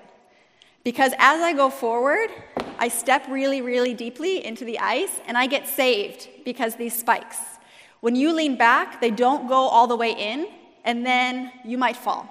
Because 0.83 1.13
as 1.17 1.41
I 1.41 1.53
go 1.53 1.69
forward, 1.69 2.29
I 2.77 2.89
step 2.89 3.25
really, 3.29 3.61
really 3.61 3.93
deeply 3.93 4.45
into 4.45 4.65
the 4.65 4.79
ice, 4.79 5.21
and 5.25 5.37
I 5.37 5.47
get 5.47 5.67
saved 5.67 6.27
because 6.43 6.75
these 6.75 6.93
spikes. 6.93 7.37
When 8.01 8.15
you 8.15 8.33
lean 8.33 8.57
back, 8.57 9.01
they 9.01 9.11
don't 9.11 9.47
go 9.47 9.55
all 9.55 9.87
the 9.87 9.95
way 9.95 10.11
in, 10.11 10.47
and 10.83 11.05
then 11.05 11.51
you 11.63 11.77
might 11.77 11.97
fall. 11.97 12.29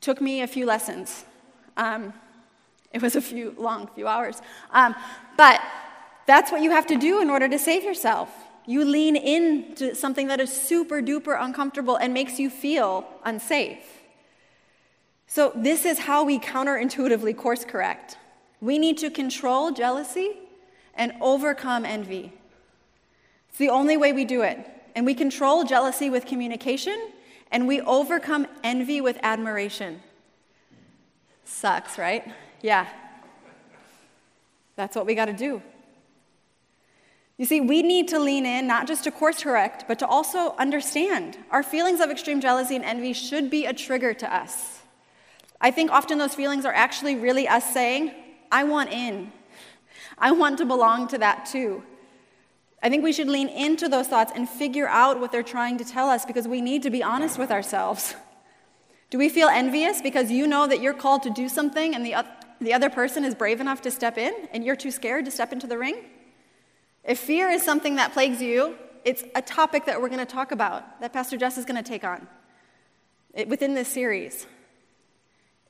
Took 0.00 0.20
me 0.20 0.42
a 0.42 0.46
few 0.46 0.66
lessons. 0.66 1.24
Um, 1.76 2.12
it 2.92 3.02
was 3.02 3.16
a 3.16 3.20
few 3.20 3.54
long, 3.58 3.88
few 3.94 4.06
hours. 4.06 4.40
Um, 4.70 4.94
but 5.36 5.60
that's 6.26 6.52
what 6.52 6.62
you 6.62 6.70
have 6.70 6.86
to 6.86 6.96
do 6.96 7.20
in 7.20 7.28
order 7.28 7.48
to 7.48 7.58
save 7.58 7.82
yourself. 7.82 8.30
You 8.66 8.84
lean 8.84 9.16
into 9.16 9.94
something 9.94 10.28
that 10.28 10.40
is 10.40 10.50
super 10.50 11.02
duper 11.02 11.36
uncomfortable 11.38 11.96
and 11.96 12.14
makes 12.14 12.38
you 12.38 12.48
feel 12.48 13.06
unsafe. 13.24 13.84
So, 15.26 15.52
this 15.56 15.84
is 15.84 15.98
how 15.98 16.24
we 16.24 16.38
counterintuitively 16.38 17.36
course 17.36 17.64
correct. 17.64 18.16
We 18.60 18.78
need 18.78 18.98
to 18.98 19.10
control 19.10 19.72
jealousy 19.72 20.36
and 20.94 21.12
overcome 21.20 21.84
envy. 21.84 22.32
It's 23.54 23.60
the 23.60 23.68
only 23.68 23.96
way 23.96 24.12
we 24.12 24.24
do 24.24 24.42
it. 24.42 24.58
And 24.96 25.06
we 25.06 25.14
control 25.14 25.62
jealousy 25.62 26.10
with 26.10 26.26
communication, 26.26 27.12
and 27.52 27.68
we 27.68 27.80
overcome 27.82 28.48
envy 28.64 29.00
with 29.00 29.16
admiration. 29.22 30.00
Sucks, 31.44 31.96
right? 31.96 32.26
Yeah. 32.62 32.88
That's 34.74 34.96
what 34.96 35.06
we 35.06 35.14
got 35.14 35.26
to 35.26 35.32
do. 35.32 35.62
You 37.38 37.44
see, 37.44 37.60
we 37.60 37.82
need 37.82 38.08
to 38.08 38.18
lean 38.18 38.44
in 38.44 38.66
not 38.66 38.88
just 38.88 39.04
to 39.04 39.12
course 39.12 39.44
correct, 39.44 39.84
but 39.86 40.00
to 40.00 40.06
also 40.08 40.56
understand. 40.56 41.38
Our 41.52 41.62
feelings 41.62 42.00
of 42.00 42.10
extreme 42.10 42.40
jealousy 42.40 42.74
and 42.74 42.84
envy 42.84 43.12
should 43.12 43.50
be 43.50 43.66
a 43.66 43.72
trigger 43.72 44.14
to 44.14 44.34
us. 44.34 44.80
I 45.60 45.70
think 45.70 45.92
often 45.92 46.18
those 46.18 46.34
feelings 46.34 46.64
are 46.64 46.74
actually 46.74 47.14
really 47.14 47.46
us 47.46 47.72
saying, 47.72 48.10
I 48.50 48.64
want 48.64 48.90
in. 48.90 49.30
I 50.18 50.32
want 50.32 50.58
to 50.58 50.66
belong 50.66 51.06
to 51.06 51.18
that 51.18 51.46
too. 51.46 51.84
I 52.84 52.90
think 52.90 53.02
we 53.02 53.14
should 53.14 53.28
lean 53.28 53.48
into 53.48 53.88
those 53.88 54.08
thoughts 54.08 54.30
and 54.36 54.46
figure 54.46 54.86
out 54.86 55.18
what 55.18 55.32
they're 55.32 55.42
trying 55.42 55.78
to 55.78 55.86
tell 55.86 56.10
us 56.10 56.26
because 56.26 56.46
we 56.46 56.60
need 56.60 56.82
to 56.82 56.90
be 56.90 57.02
honest 57.02 57.38
with 57.38 57.50
ourselves. 57.50 58.14
Do 59.10 59.16
we 59.16 59.30
feel 59.30 59.48
envious 59.48 60.02
because 60.02 60.30
you 60.30 60.46
know 60.46 60.66
that 60.66 60.82
you're 60.82 60.92
called 60.92 61.22
to 61.22 61.30
do 61.30 61.48
something 61.48 61.94
and 61.94 62.04
the, 62.04 62.26
the 62.60 62.74
other 62.74 62.90
person 62.90 63.24
is 63.24 63.34
brave 63.34 63.60
enough 63.60 63.80
to 63.82 63.90
step 63.90 64.18
in 64.18 64.34
and 64.52 64.64
you're 64.64 64.76
too 64.76 64.90
scared 64.90 65.24
to 65.24 65.30
step 65.30 65.50
into 65.50 65.66
the 65.66 65.78
ring? 65.78 65.96
If 67.04 67.20
fear 67.20 67.48
is 67.48 67.62
something 67.62 67.96
that 67.96 68.12
plagues 68.12 68.42
you, 68.42 68.74
it's 69.04 69.24
a 69.34 69.40
topic 69.40 69.86
that 69.86 70.02
we're 70.02 70.08
going 70.08 70.18
to 70.18 70.26
talk 70.26 70.52
about, 70.52 71.00
that 71.00 71.12
Pastor 71.12 71.38
Jess 71.38 71.56
is 71.56 71.64
going 71.64 71.82
to 71.82 71.88
take 71.88 72.04
on 72.04 72.26
eh, 73.34 73.44
within 73.46 73.74
this 73.74 73.88
series. 73.88 74.46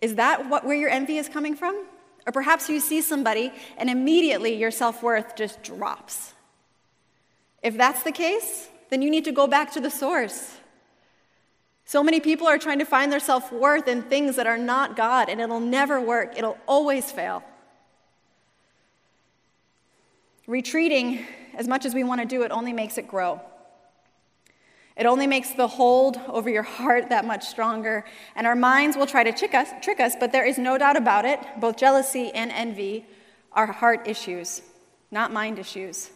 Is 0.00 0.16
that 0.16 0.48
what, 0.48 0.64
where 0.64 0.76
your 0.76 0.90
envy 0.90 1.18
is 1.18 1.28
coming 1.28 1.54
from? 1.54 1.84
Or 2.26 2.32
perhaps 2.32 2.68
you 2.68 2.80
see 2.80 3.02
somebody 3.02 3.52
and 3.76 3.88
immediately 3.88 4.54
your 4.54 4.72
self 4.72 5.02
worth 5.02 5.36
just 5.36 5.62
drops. 5.62 6.34
If 7.64 7.78
that's 7.78 8.02
the 8.02 8.12
case, 8.12 8.68
then 8.90 9.00
you 9.00 9.10
need 9.10 9.24
to 9.24 9.32
go 9.32 9.46
back 9.46 9.72
to 9.72 9.80
the 9.80 9.90
source. 9.90 10.58
So 11.86 12.02
many 12.02 12.20
people 12.20 12.46
are 12.46 12.58
trying 12.58 12.78
to 12.78 12.84
find 12.84 13.10
their 13.10 13.20
self 13.20 13.50
worth 13.50 13.88
in 13.88 14.02
things 14.02 14.36
that 14.36 14.46
are 14.46 14.58
not 14.58 14.96
God, 14.96 15.30
and 15.30 15.40
it'll 15.40 15.60
never 15.60 15.98
work, 15.98 16.34
it'll 16.36 16.58
always 16.68 17.10
fail. 17.10 17.42
Retreating, 20.46 21.26
as 21.54 21.66
much 21.66 21.86
as 21.86 21.94
we 21.94 22.04
want 22.04 22.20
to 22.20 22.26
do 22.26 22.42
it, 22.42 22.50
only 22.50 22.74
makes 22.74 22.98
it 22.98 23.08
grow. 23.08 23.40
It 24.94 25.06
only 25.06 25.26
makes 25.26 25.52
the 25.52 25.66
hold 25.66 26.18
over 26.28 26.50
your 26.50 26.62
heart 26.62 27.08
that 27.08 27.24
much 27.24 27.46
stronger. 27.46 28.04
And 28.36 28.46
our 28.46 28.54
minds 28.54 28.94
will 28.94 29.06
try 29.06 29.24
to 29.24 29.32
trick 29.32 29.54
us, 29.54 29.68
trick 29.82 30.00
us, 30.00 30.14
but 30.20 30.32
there 30.32 30.46
is 30.46 30.58
no 30.58 30.76
doubt 30.76 30.96
about 30.96 31.24
it. 31.24 31.40
Both 31.58 31.78
jealousy 31.78 32.30
and 32.30 32.52
envy 32.52 33.06
are 33.52 33.66
heart 33.66 34.06
issues, 34.06 34.60
not 35.10 35.32
mind 35.32 35.58
issues. 35.58 36.10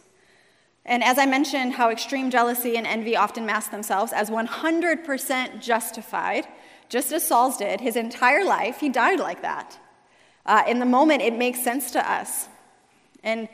And 0.85 1.03
as 1.03 1.17
I 1.17 1.25
mentioned, 1.25 1.73
how 1.73 1.89
extreme 1.89 2.31
jealousy 2.31 2.77
and 2.77 2.87
envy 2.87 3.15
often 3.15 3.45
mask 3.45 3.71
themselves 3.71 4.11
as 4.11 4.29
100% 4.29 5.61
justified, 5.61 6.47
just 6.87 7.11
as 7.11 7.25
Saul's 7.25 7.57
did 7.57 7.81
his 7.81 7.95
entire 7.95 8.43
life, 8.43 8.79
he 8.79 8.89
died 8.89 9.19
like 9.19 9.41
that. 9.41 9.77
Uh, 10.45 10.63
in 10.67 10.79
the 10.79 10.85
moment, 10.85 11.21
it 11.21 11.33
makes 11.33 11.63
sense 11.63 11.91
to 11.91 12.11
us. 12.11 12.47
And 13.23 13.47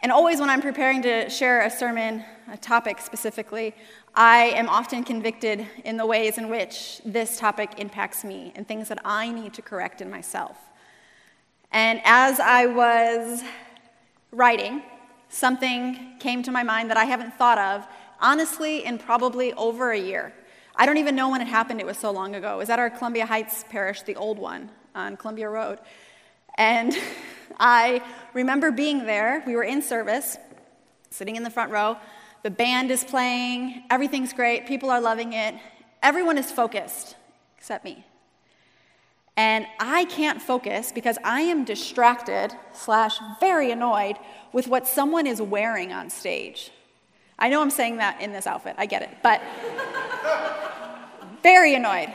and 0.00 0.12
always, 0.12 0.38
when 0.38 0.48
I'm 0.48 0.62
preparing 0.62 1.02
to 1.02 1.28
share 1.28 1.62
a 1.62 1.70
sermon, 1.70 2.24
a 2.52 2.56
topic 2.56 3.00
specifically, 3.00 3.74
I 4.14 4.52
am 4.54 4.68
often 4.68 5.02
convicted 5.02 5.66
in 5.84 5.96
the 5.96 6.06
ways 6.06 6.38
in 6.38 6.48
which 6.48 7.00
this 7.04 7.36
topic 7.36 7.72
impacts 7.78 8.22
me 8.22 8.52
and 8.54 8.66
things 8.66 8.88
that 8.88 9.00
I 9.04 9.30
need 9.32 9.54
to 9.54 9.62
correct 9.62 10.00
in 10.00 10.08
myself. 10.08 10.56
And 11.72 12.00
as 12.04 12.38
I 12.38 12.66
was 12.66 13.42
writing, 14.30 14.82
something 15.28 16.14
came 16.18 16.42
to 16.42 16.50
my 16.50 16.62
mind 16.62 16.90
that 16.90 16.96
I 16.96 17.04
haven't 17.04 17.34
thought 17.34 17.58
of, 17.58 17.86
honestly, 18.20 18.84
in 18.84 18.98
probably 18.98 19.52
over 19.54 19.92
a 19.92 19.98
year. 19.98 20.32
I 20.76 20.86
don't 20.86 20.98
even 20.98 21.16
know 21.16 21.28
when 21.28 21.40
it 21.40 21.48
happened, 21.48 21.80
it 21.80 21.86
was 21.86 21.98
so 21.98 22.10
long 22.10 22.34
ago. 22.34 22.54
It 22.54 22.58
was 22.58 22.70
at 22.70 22.78
our 22.78 22.90
Columbia 22.90 23.26
Heights 23.26 23.64
parish, 23.68 24.02
the 24.02 24.16
old 24.16 24.38
one 24.38 24.70
on 24.94 25.16
Columbia 25.16 25.48
Road. 25.48 25.78
And 26.56 26.96
I 27.60 28.02
remember 28.34 28.70
being 28.70 29.04
there. 29.04 29.42
We 29.46 29.56
were 29.56 29.64
in 29.64 29.82
service, 29.82 30.36
sitting 31.10 31.36
in 31.36 31.42
the 31.42 31.50
front 31.50 31.72
row. 31.72 31.96
The 32.44 32.50
band 32.50 32.90
is 32.90 33.02
playing, 33.02 33.82
everything's 33.90 34.32
great, 34.32 34.66
people 34.66 34.90
are 34.90 35.00
loving 35.00 35.32
it. 35.32 35.56
Everyone 36.02 36.38
is 36.38 36.52
focused, 36.52 37.16
except 37.56 37.84
me. 37.84 38.04
And 39.38 39.68
I 39.78 40.04
can't 40.06 40.42
focus 40.42 40.90
because 40.90 41.16
I 41.22 41.42
am 41.42 41.64
distracted 41.64 42.48
slash 42.72 43.20
very 43.38 43.70
annoyed 43.70 44.16
with 44.52 44.66
what 44.66 44.88
someone 44.88 45.28
is 45.28 45.40
wearing 45.40 45.92
on 45.92 46.10
stage. 46.10 46.72
I 47.38 47.48
know 47.48 47.62
I'm 47.62 47.70
saying 47.70 47.98
that 47.98 48.20
in 48.20 48.32
this 48.32 48.48
outfit, 48.48 48.74
I 48.78 48.86
get 48.86 49.02
it, 49.02 49.10
but 49.22 49.40
very 51.44 51.76
annoyed. 51.76 52.12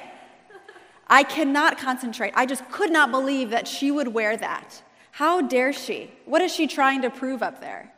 I 1.08 1.24
cannot 1.24 1.78
concentrate. 1.78 2.34
I 2.36 2.46
just 2.46 2.70
could 2.70 2.92
not 2.92 3.10
believe 3.10 3.52
that 3.52 3.70
she 3.70 3.90
would 3.90 4.10
wear 4.10 4.36
that. 4.36 4.84
How 5.12 5.40
dare 5.40 5.72
she? 5.72 6.12
What 6.26 6.42
is 6.42 6.54
she 6.54 6.68
trying 6.68 7.04
to 7.04 7.10
prove 7.10 7.42
up 7.42 7.62
there? 7.62 7.94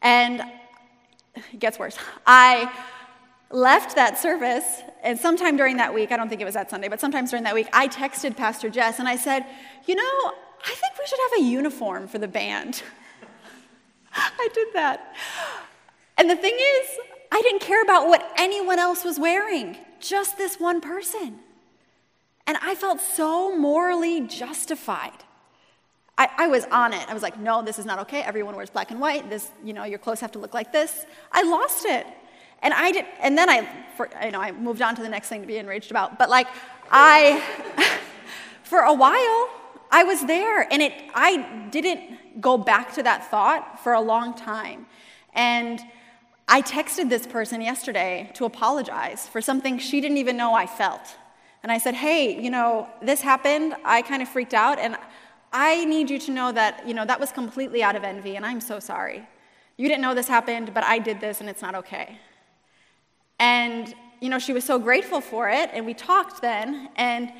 And 0.00 0.44
it 1.34 1.58
gets 1.58 1.76
worse. 1.76 1.98
I 2.24 2.72
left 3.50 3.94
that 3.96 4.18
service, 4.18 4.82
and 5.02 5.18
sometime 5.18 5.56
during 5.56 5.76
that 5.76 5.94
week, 5.94 6.12
I 6.12 6.16
don't 6.16 6.28
think 6.28 6.40
it 6.40 6.44
was 6.44 6.54
that 6.54 6.70
Sunday, 6.70 6.88
but 6.88 7.00
sometimes 7.00 7.30
during 7.30 7.44
that 7.44 7.54
week, 7.54 7.68
I 7.72 7.88
texted 7.88 8.36
Pastor 8.36 8.68
Jess 8.70 8.98
and 8.98 9.08
I 9.08 9.16
said, 9.16 9.44
You 9.86 9.94
know, 9.94 10.02
I 10.02 10.74
think 10.74 10.98
we 10.98 11.06
should 11.06 11.20
have 11.30 11.40
a 11.40 11.42
uniform 11.42 12.08
for 12.08 12.18
the 12.18 12.28
band. 12.28 12.82
I 14.14 14.48
did 14.52 14.68
that. 14.74 15.14
And 16.18 16.30
the 16.30 16.36
thing 16.36 16.54
is, 16.54 16.86
I 17.30 17.40
didn't 17.42 17.60
care 17.60 17.82
about 17.82 18.08
what 18.08 18.26
anyone 18.36 18.78
else 18.78 19.04
was 19.04 19.18
wearing, 19.18 19.76
just 20.00 20.38
this 20.38 20.58
one 20.58 20.80
person. 20.80 21.40
And 22.46 22.56
I 22.62 22.74
felt 22.74 23.00
so 23.00 23.56
morally 23.56 24.20
justified. 24.26 25.24
I, 26.18 26.28
I, 26.38 26.46
was 26.46 26.64
on 26.66 26.92
it. 26.94 27.06
I 27.08 27.12
was 27.12 27.22
like, 27.22 27.38
no, 27.38 27.62
this 27.62 27.78
is 27.78 27.84
not 27.84 27.98
okay. 28.00 28.22
Everyone 28.22 28.56
wears 28.56 28.70
black 28.70 28.90
and 28.90 29.00
white. 29.00 29.28
This, 29.28 29.50
you 29.62 29.74
know, 29.74 29.84
your 29.84 29.98
clothes 29.98 30.20
have 30.20 30.32
to 30.32 30.38
look 30.38 30.54
like 30.54 30.72
this. 30.72 31.04
I 31.30 31.42
lost 31.42 31.84
it. 31.84 32.06
And 32.62 32.72
I 32.74 32.92
did, 32.92 33.04
and 33.20 33.36
then 33.36 33.48
I, 33.48 33.68
for, 33.96 34.08
you 34.22 34.30
know, 34.30 34.40
I 34.40 34.52
moved 34.52 34.82
on 34.82 34.96
to 34.96 35.02
the 35.02 35.08
next 35.08 35.28
thing 35.28 35.40
to 35.40 35.46
be 35.46 35.58
enraged 35.58 35.90
about. 35.90 36.18
But 36.18 36.30
like, 36.30 36.48
I, 36.90 37.42
for 38.62 38.80
a 38.80 38.94
while, 38.94 39.48
I 39.90 40.04
was 40.04 40.24
there, 40.26 40.72
and 40.72 40.82
it, 40.82 40.92
I 41.14 41.68
didn't 41.70 42.40
go 42.40 42.58
back 42.58 42.94
to 42.94 43.02
that 43.02 43.30
thought 43.30 43.82
for 43.82 43.92
a 43.92 44.00
long 44.00 44.34
time. 44.34 44.86
And 45.32 45.80
I 46.48 46.62
texted 46.62 47.08
this 47.08 47.26
person 47.26 47.60
yesterday 47.60 48.30
to 48.34 48.44
apologize 48.44 49.28
for 49.28 49.40
something 49.40 49.78
she 49.78 50.00
didn't 50.00 50.18
even 50.18 50.36
know 50.36 50.54
I 50.54 50.66
felt. 50.66 51.16
And 51.62 51.72
I 51.72 51.78
said, 51.78 51.94
hey, 51.94 52.40
you 52.40 52.50
know, 52.50 52.88
this 53.02 53.20
happened. 53.20 53.74
I 53.84 54.02
kind 54.02 54.22
of 54.22 54.28
freaked 54.28 54.54
out, 54.54 54.78
and 54.78 54.96
I 55.52 55.84
need 55.84 56.10
you 56.10 56.18
to 56.20 56.30
know 56.30 56.52
that, 56.52 56.86
you 56.86 56.94
know, 56.94 57.04
that 57.04 57.18
was 57.18 57.32
completely 57.32 57.82
out 57.82 57.96
of 57.96 58.04
envy, 58.04 58.36
and 58.36 58.44
I'm 58.44 58.60
so 58.60 58.78
sorry. 58.78 59.26
You 59.76 59.88
didn't 59.88 60.02
know 60.02 60.14
this 60.14 60.28
happened, 60.28 60.72
but 60.74 60.84
I 60.84 60.98
did 60.98 61.20
this, 61.20 61.40
and 61.40 61.50
it's 61.50 61.62
not 61.62 61.74
okay. 61.74 62.18
And, 63.38 63.94
you 64.20 64.28
know, 64.28 64.38
she 64.38 64.52
was 64.52 64.64
so 64.64 64.78
grateful 64.78 65.20
for 65.20 65.48
it, 65.48 65.70
and 65.72 65.84
we 65.84 65.94
talked 65.94 66.40
then, 66.40 66.88
and 66.96 67.32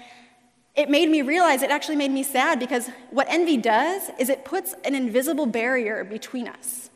it 0.75 0.91
made 0.91 1.09
me 1.09 1.23
realize 1.23 1.63
it 1.63 1.71
actually 1.71 1.97
made 1.97 2.11
me 2.11 2.23
sad 2.23 2.59
because 2.59 2.91
what 3.11 3.27
envy 3.31 3.57
does 3.57 4.11
is 4.19 4.29
it 4.29 4.45
puts 4.45 4.75
an 4.85 4.95
invisible 4.95 5.47
barrier 5.47 6.05
between 6.05 6.47
us. 6.47 6.91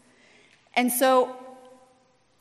And 0.74 0.92
so, 0.92 1.34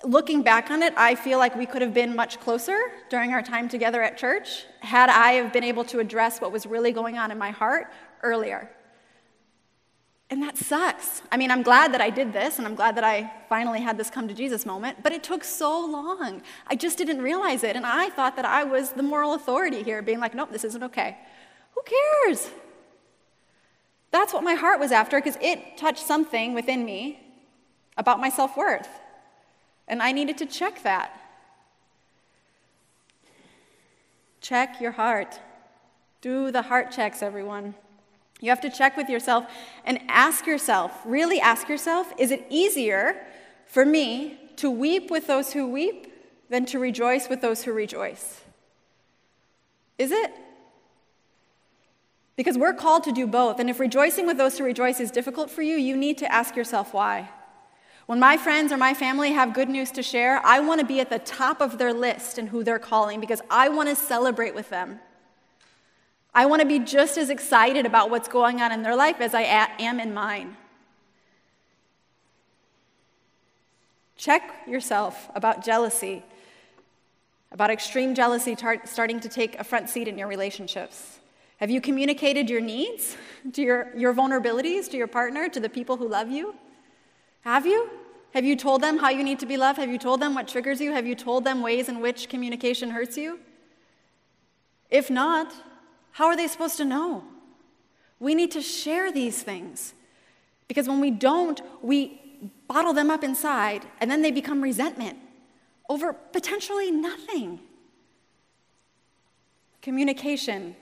looking 0.03 0.41
back 0.43 0.69
on 0.69 0.83
it, 0.83 0.93
I 0.97 1.15
feel 1.15 1.39
like 1.39 1.55
we 1.55 1.65
could 1.65 1.81
have 1.81 1.93
been 1.93 2.15
much 2.15 2.39
closer 2.39 2.77
during 3.09 3.33
our 3.33 3.41
time 3.41 3.69
together 3.69 4.01
at 4.01 4.17
church 4.17 4.65
had 4.81 5.09
I 5.09 5.33
have 5.33 5.51
been 5.51 5.63
able 5.63 5.83
to 5.85 5.99
address 5.99 6.39
what 6.39 6.51
was 6.51 6.65
really 6.65 6.91
going 6.91 7.17
on 7.17 7.31
in 7.31 7.37
my 7.37 7.51
heart 7.51 7.91
earlier. 8.21 8.69
And 10.31 10.43
that 10.43 10.57
sucks. 10.57 11.23
I 11.31 11.37
mean, 11.37 11.49
I'm 11.49 11.63
glad 11.63 11.93
that 11.93 12.01
I 12.01 12.11
did 12.11 12.33
this, 12.33 12.59
and 12.59 12.67
I'm 12.67 12.75
glad 12.75 12.95
that 12.97 13.03
I 13.03 13.31
finally 13.49 13.81
had 13.81 13.97
this 13.97 14.11
come 14.11 14.27
to 14.27 14.33
Jesus 14.33 14.63
moment, 14.63 15.01
but 15.01 15.11
it 15.11 15.23
took 15.23 15.43
so 15.43 15.83
long. 15.83 16.43
I 16.67 16.75
just 16.75 16.99
didn't 16.99 17.21
realize 17.21 17.63
it, 17.63 17.75
and 17.75 17.85
I 17.85 18.09
thought 18.11 18.35
that 18.35 18.45
I 18.45 18.63
was 18.63 18.91
the 18.91 19.01
moral 19.01 19.33
authority 19.33 19.81
here, 19.81 20.03
being 20.03 20.19
like, 20.19 20.35
nope, 20.35 20.51
this 20.51 20.63
isn't 20.63 20.83
okay. 20.83 21.17
Who 21.73 21.81
cares? 21.81 22.51
That's 24.11 24.31
what 24.31 24.43
my 24.43 24.53
heart 24.53 24.79
was 24.79 24.91
after, 24.91 25.19
because 25.19 25.37
it 25.41 25.77
touched 25.77 26.05
something 26.05 26.53
within 26.53 26.85
me 26.85 27.19
about 27.97 28.19
my 28.19 28.29
self 28.29 28.55
worth. 28.55 28.89
And 29.87 30.01
I 30.01 30.11
needed 30.11 30.37
to 30.37 30.45
check 30.45 30.83
that. 30.83 31.19
Check 34.41 34.79
your 34.79 34.91
heart. 34.91 35.39
Do 36.21 36.51
the 36.51 36.61
heart 36.61 36.91
checks, 36.91 37.23
everyone. 37.23 37.73
You 38.39 38.49
have 38.49 38.61
to 38.61 38.69
check 38.69 38.95
with 38.95 39.09
yourself 39.09 39.45
and 39.83 39.99
ask 40.07 40.45
yourself, 40.45 40.91
really 41.05 41.39
ask 41.41 41.67
yourself, 41.67 42.11
is 42.17 42.31
it 42.31 42.45
easier 42.49 43.25
for 43.65 43.85
me 43.85 44.39
to 44.57 44.69
weep 44.69 45.11
with 45.11 45.27
those 45.27 45.53
who 45.53 45.67
weep 45.67 46.13
than 46.49 46.65
to 46.67 46.79
rejoice 46.79 47.27
with 47.29 47.41
those 47.41 47.63
who 47.63 47.73
rejoice? 47.73 48.41
Is 49.97 50.11
it? 50.11 50.31
Because 52.37 52.57
we're 52.57 52.73
called 52.73 53.03
to 53.03 53.11
do 53.11 53.27
both. 53.27 53.59
And 53.59 53.69
if 53.69 53.81
rejoicing 53.81 54.25
with 54.25 54.37
those 54.37 54.57
who 54.57 54.63
rejoice 54.63 55.01
is 55.01 55.11
difficult 55.11 55.51
for 55.51 55.61
you, 55.61 55.75
you 55.75 55.97
need 55.97 56.17
to 56.19 56.31
ask 56.31 56.55
yourself 56.55 56.93
why. 56.93 57.29
When 58.05 58.19
my 58.19 58.37
friends 58.37 58.71
or 58.71 58.77
my 58.77 58.93
family 58.93 59.33
have 59.33 59.53
good 59.53 59.69
news 59.69 59.91
to 59.91 60.01
share, 60.01 60.43
I 60.45 60.61
want 60.61 60.79
to 60.79 60.85
be 60.85 61.01
at 61.01 61.09
the 61.09 61.19
top 61.19 61.61
of 61.61 61.77
their 61.77 61.93
list 61.93 62.37
and 62.37 62.47
who 62.47 62.63
they're 62.63 62.79
calling 62.79 63.19
because 63.19 63.41
I 63.51 63.67
want 63.67 63.89
to 63.89 63.95
celebrate 63.95 64.55
with 64.55 64.69
them. 64.69 65.01
I 66.33 66.45
want 66.45 66.61
to 66.61 66.67
be 66.67 66.79
just 66.79 67.17
as 67.17 67.29
excited 67.29 67.85
about 67.85 68.09
what's 68.09 68.27
going 68.27 68.61
on 68.61 68.71
in 68.71 68.83
their 68.83 68.95
life 68.95 69.19
as 69.19 69.33
I 69.33 69.41
am 69.41 69.99
in 69.99 70.13
mine. 70.13 70.55
Check 74.15 74.51
yourself 74.67 75.29
about 75.33 75.63
jealousy, 75.63 76.23
about 77.51 77.69
extreme 77.71 78.13
jealousy 78.13 78.55
tar- 78.55 78.85
starting 78.85 79.19
to 79.21 79.29
take 79.29 79.57
a 79.57 79.63
front 79.63 79.89
seat 79.89 80.07
in 80.07 80.17
your 80.17 80.27
relationships. 80.27 81.19
Have 81.57 81.69
you 81.69 81.81
communicated 81.81 82.49
your 82.49 82.61
needs, 82.61 83.17
to 83.53 83.61
your, 83.61 83.95
your 83.97 84.13
vulnerabilities 84.13 84.89
to 84.91 84.97
your 84.97 85.07
partner, 85.07 85.49
to 85.49 85.59
the 85.59 85.69
people 85.69 85.97
who 85.97 86.07
love 86.07 86.29
you? 86.29 86.55
Have 87.41 87.65
you? 87.65 87.89
Have 88.33 88.45
you 88.45 88.55
told 88.55 88.81
them 88.81 88.97
how 88.97 89.09
you 89.09 89.23
need 89.23 89.39
to 89.39 89.45
be 89.45 89.57
loved? 89.57 89.79
Have 89.79 89.89
you 89.89 89.97
told 89.97 90.21
them 90.21 90.35
what 90.35 90.47
triggers 90.47 90.79
you? 90.79 90.91
Have 90.91 91.07
you 91.07 91.15
told 91.15 91.43
them 91.43 91.61
ways 91.61 91.89
in 91.89 91.99
which 91.99 92.29
communication 92.29 92.91
hurts 92.91 93.17
you? 93.17 93.39
If 94.89 95.09
not, 95.09 95.53
how 96.11 96.25
are 96.27 96.35
they 96.35 96.47
supposed 96.47 96.77
to 96.77 96.85
know? 96.85 97.23
We 98.19 98.35
need 98.35 98.51
to 98.51 98.61
share 98.61 99.11
these 99.11 99.41
things 99.41 99.93
because 100.67 100.87
when 100.87 100.99
we 100.99 101.11
don't, 101.11 101.61
we 101.81 102.19
bottle 102.67 102.93
them 102.93 103.09
up 103.09 103.23
inside 103.23 103.85
and 103.99 104.09
then 104.09 104.21
they 104.21 104.31
become 104.31 104.61
resentment 104.61 105.17
over 105.89 106.13
potentially 106.13 106.91
nothing. 106.91 107.59
Communication 109.81 110.75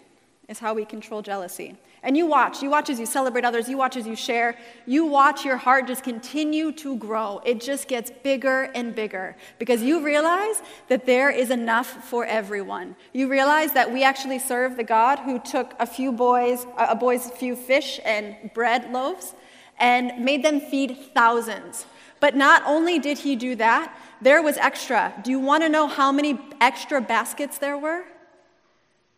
is 0.49 0.59
how 0.59 0.73
we 0.73 0.85
control 0.85 1.21
jealousy. 1.21 1.77
And 2.03 2.15
you 2.15 2.27
watch, 2.27 2.61
you 2.61 2.69
watch 2.69 2.89
as 2.89 2.99
you 2.99 3.05
celebrate 3.05 3.43
others, 3.43 3.67
you 3.67 3.75
watch 3.75 3.97
as 3.97 4.05
you 4.05 4.15
share, 4.15 4.55
you 4.85 5.05
watch 5.05 5.43
your 5.43 5.57
heart 5.57 5.87
just 5.87 6.03
continue 6.03 6.71
to 6.73 6.95
grow. 6.97 7.41
It 7.43 7.59
just 7.59 7.87
gets 7.87 8.11
bigger 8.23 8.69
and 8.75 8.93
bigger 8.93 9.35
because 9.57 9.81
you 9.81 10.05
realize 10.05 10.61
that 10.89 11.05
there 11.05 11.31
is 11.31 11.49
enough 11.49 12.05
for 12.05 12.23
everyone. 12.25 12.95
You 13.13 13.27
realize 13.27 13.73
that 13.73 13.91
we 13.91 14.03
actually 14.03 14.39
serve 14.39 14.77
the 14.77 14.83
God 14.83 15.19
who 15.19 15.39
took 15.39 15.73
a 15.79 15.87
few 15.87 16.11
boys, 16.11 16.67
a 16.77 16.95
boy's 16.95 17.31
few 17.31 17.55
fish 17.55 17.99
and 18.05 18.35
bread 18.53 18.91
loaves 18.91 19.33
and 19.79 20.23
made 20.23 20.45
them 20.45 20.59
feed 20.59 20.97
thousands. 21.15 21.85
But 22.19 22.35
not 22.35 22.63
only 22.65 22.99
did 22.99 23.19
he 23.19 23.35
do 23.35 23.55
that, 23.55 23.95
there 24.21 24.41
was 24.41 24.57
extra. 24.57 25.13
Do 25.23 25.31
you 25.31 25.39
want 25.39 25.63
to 25.63 25.69
know 25.69 25.87
how 25.87 26.11
many 26.11 26.39
extra 26.61 27.01
baskets 27.01 27.57
there 27.57 27.77
were? 27.77 28.05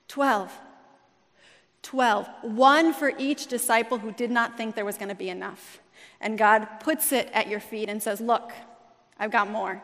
Twelve. 0.07 0.51
12, 1.83 2.29
one 2.41 2.93
for 2.93 3.11
each 3.17 3.47
disciple 3.47 3.97
who 3.97 4.11
did 4.11 4.31
not 4.31 4.57
think 4.57 4.75
there 4.75 4.85
was 4.85 4.97
going 4.97 5.09
to 5.09 5.15
be 5.15 5.29
enough. 5.29 5.79
And 6.21 6.37
God 6.37 6.67
puts 6.79 7.11
it 7.11 7.29
at 7.33 7.47
your 7.47 7.59
feet 7.59 7.89
and 7.89 8.01
says, 8.01 8.19
Look, 8.19 8.51
I've 9.17 9.31
got 9.31 9.49
more. 9.49 9.81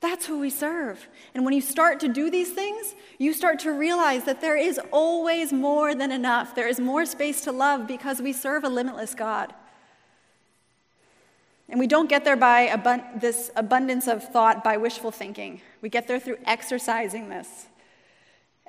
That's 0.00 0.26
who 0.26 0.38
we 0.38 0.50
serve. 0.50 1.08
And 1.34 1.44
when 1.44 1.54
you 1.54 1.60
start 1.60 2.00
to 2.00 2.08
do 2.08 2.30
these 2.30 2.52
things, 2.52 2.94
you 3.18 3.32
start 3.32 3.58
to 3.60 3.72
realize 3.72 4.24
that 4.24 4.40
there 4.40 4.56
is 4.56 4.78
always 4.92 5.52
more 5.52 5.94
than 5.94 6.12
enough. 6.12 6.54
There 6.54 6.68
is 6.68 6.78
more 6.78 7.06
space 7.06 7.40
to 7.42 7.52
love 7.52 7.86
because 7.86 8.20
we 8.20 8.32
serve 8.32 8.64
a 8.64 8.68
limitless 8.68 9.14
God. 9.14 9.54
And 11.68 11.80
we 11.80 11.86
don't 11.86 12.08
get 12.08 12.24
there 12.24 12.36
by 12.36 12.68
abun- 12.68 13.20
this 13.20 13.50
abundance 13.56 14.06
of 14.06 14.22
thought 14.22 14.62
by 14.62 14.76
wishful 14.76 15.10
thinking. 15.10 15.60
We 15.80 15.88
get 15.88 16.06
there 16.06 16.20
through 16.20 16.38
exercising 16.44 17.28
this. 17.28 17.66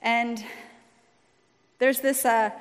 And 0.02 0.44
there's 1.80 2.00
this 2.00 2.26
uh, 2.26 2.52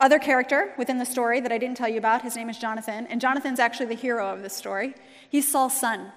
other 0.00 0.18
character 0.18 0.74
within 0.76 0.98
the 0.98 1.06
story 1.06 1.40
that 1.40 1.52
I 1.52 1.58
didn't 1.58 1.76
tell 1.76 1.88
you 1.88 1.98
about. 1.98 2.22
His 2.22 2.36
name 2.36 2.50
is 2.50 2.58
Jonathan. 2.58 3.06
And 3.08 3.20
Jonathan's 3.20 3.58
actually 3.58 3.86
the 3.86 3.94
hero 3.94 4.32
of 4.32 4.42
this 4.42 4.54
story. 4.54 4.94
He's 5.28 5.50
Saul's 5.50 5.78
son. 5.78 6.12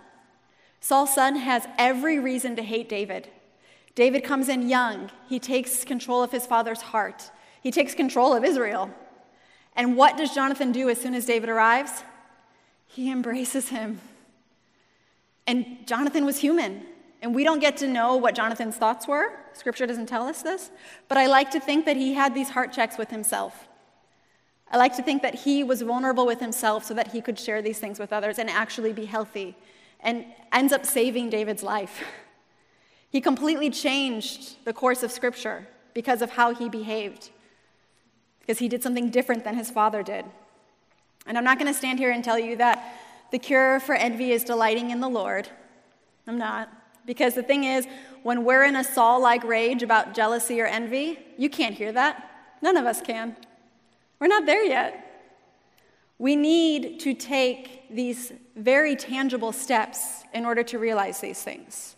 Saul's 0.79 1.13
son 1.13 1.37
has 1.37 1.67
every 1.77 2.19
reason 2.19 2.55
to 2.55 2.63
hate 2.63 2.89
David. 2.89 3.29
David 3.95 4.23
comes 4.23 4.47
in 4.47 4.69
young, 4.69 5.09
he 5.27 5.39
takes 5.39 5.83
control 5.83 6.21
of 6.21 6.31
his 6.31 6.45
father's 6.45 6.81
heart, 6.81 7.31
he 7.63 7.71
takes 7.71 7.95
control 7.95 8.35
of 8.35 8.43
Israel. 8.43 8.91
And 9.75 9.97
what 9.97 10.17
does 10.17 10.35
Jonathan 10.35 10.71
do 10.71 10.87
as 10.87 11.01
soon 11.01 11.15
as 11.15 11.25
David 11.25 11.49
arrives? 11.49 12.03
He 12.85 13.11
embraces 13.11 13.69
him. 13.69 13.99
And 15.47 15.77
Jonathan 15.87 16.25
was 16.25 16.37
human. 16.37 16.83
And 17.21 17.33
we 17.33 17.43
don't 17.43 17.59
get 17.59 17.77
to 17.77 17.87
know 17.87 18.15
what 18.15 18.35
Jonathan's 18.35 18.75
thoughts 18.75 19.07
were. 19.07 19.31
Scripture 19.57 19.85
doesn't 19.85 20.07
tell 20.07 20.27
us 20.27 20.41
this. 20.41 20.71
But 21.07 21.17
I 21.17 21.27
like 21.27 21.51
to 21.51 21.59
think 21.59 21.85
that 21.85 21.97
he 21.97 22.13
had 22.13 22.33
these 22.33 22.49
heart 22.49 22.71
checks 22.71 22.97
with 22.97 23.09
himself. 23.09 23.67
I 24.69 24.77
like 24.77 24.95
to 24.97 25.03
think 25.03 25.21
that 25.21 25.35
he 25.35 25.63
was 25.63 25.81
vulnerable 25.81 26.25
with 26.25 26.39
himself 26.39 26.83
so 26.83 26.93
that 26.93 27.11
he 27.11 27.21
could 27.21 27.39
share 27.39 27.61
these 27.61 27.79
things 27.79 27.99
with 27.99 28.11
others 28.11 28.37
and 28.37 28.49
actually 28.49 28.93
be 28.93 29.05
healthy 29.05 29.55
and 30.01 30.25
ends 30.51 30.73
up 30.73 30.85
saving 30.85 31.29
David's 31.29 31.63
life. 31.63 32.03
He 33.09 33.21
completely 33.21 33.69
changed 33.69 34.63
the 34.65 34.73
course 34.73 35.01
of 35.01 35.13
Scripture 35.13 35.65
because 35.93 36.21
of 36.21 36.31
how 36.31 36.53
he 36.53 36.67
behaved, 36.67 37.29
because 38.41 38.59
he 38.59 38.67
did 38.67 38.83
something 38.83 39.09
different 39.09 39.45
than 39.45 39.55
his 39.55 39.71
father 39.71 40.03
did. 40.03 40.25
And 41.25 41.37
I'm 41.37 41.45
not 41.45 41.57
going 41.57 41.71
to 41.71 41.77
stand 41.77 41.99
here 41.99 42.11
and 42.11 42.21
tell 42.21 42.37
you 42.37 42.57
that 42.57 42.99
the 43.31 43.39
cure 43.39 43.79
for 43.79 43.95
envy 43.95 44.31
is 44.31 44.43
delighting 44.43 44.91
in 44.91 44.99
the 44.99 45.09
Lord. 45.09 45.47
I'm 46.27 46.37
not. 46.37 46.69
Because 47.07 47.33
the 47.33 47.41
thing 47.41 47.63
is, 47.63 47.87
when 48.21 48.43
we're 48.43 48.65
in 48.65 48.75
a 48.75 48.83
Saul 48.83 49.21
like 49.21 49.43
rage 49.43 49.81
about 49.81 50.13
jealousy 50.13 50.61
or 50.61 50.65
envy, 50.67 51.17
you 51.37 51.49
can't 51.49 51.73
hear 51.73 51.91
that. 51.93 52.29
None 52.61 52.77
of 52.77 52.85
us 52.85 53.01
can. 53.01 53.35
We're 54.19 54.27
not 54.27 54.45
there 54.45 54.63
yet. 54.63 55.03
We 56.19 56.35
need 56.35 56.99
to 57.01 57.13
take 57.13 57.89
these 57.89 58.33
very 58.55 58.95
tangible 58.95 59.51
steps 59.51 60.23
in 60.33 60.45
order 60.45 60.63
to 60.63 60.77
realize 60.77 61.21
these 61.21 61.41
things. 61.41 61.95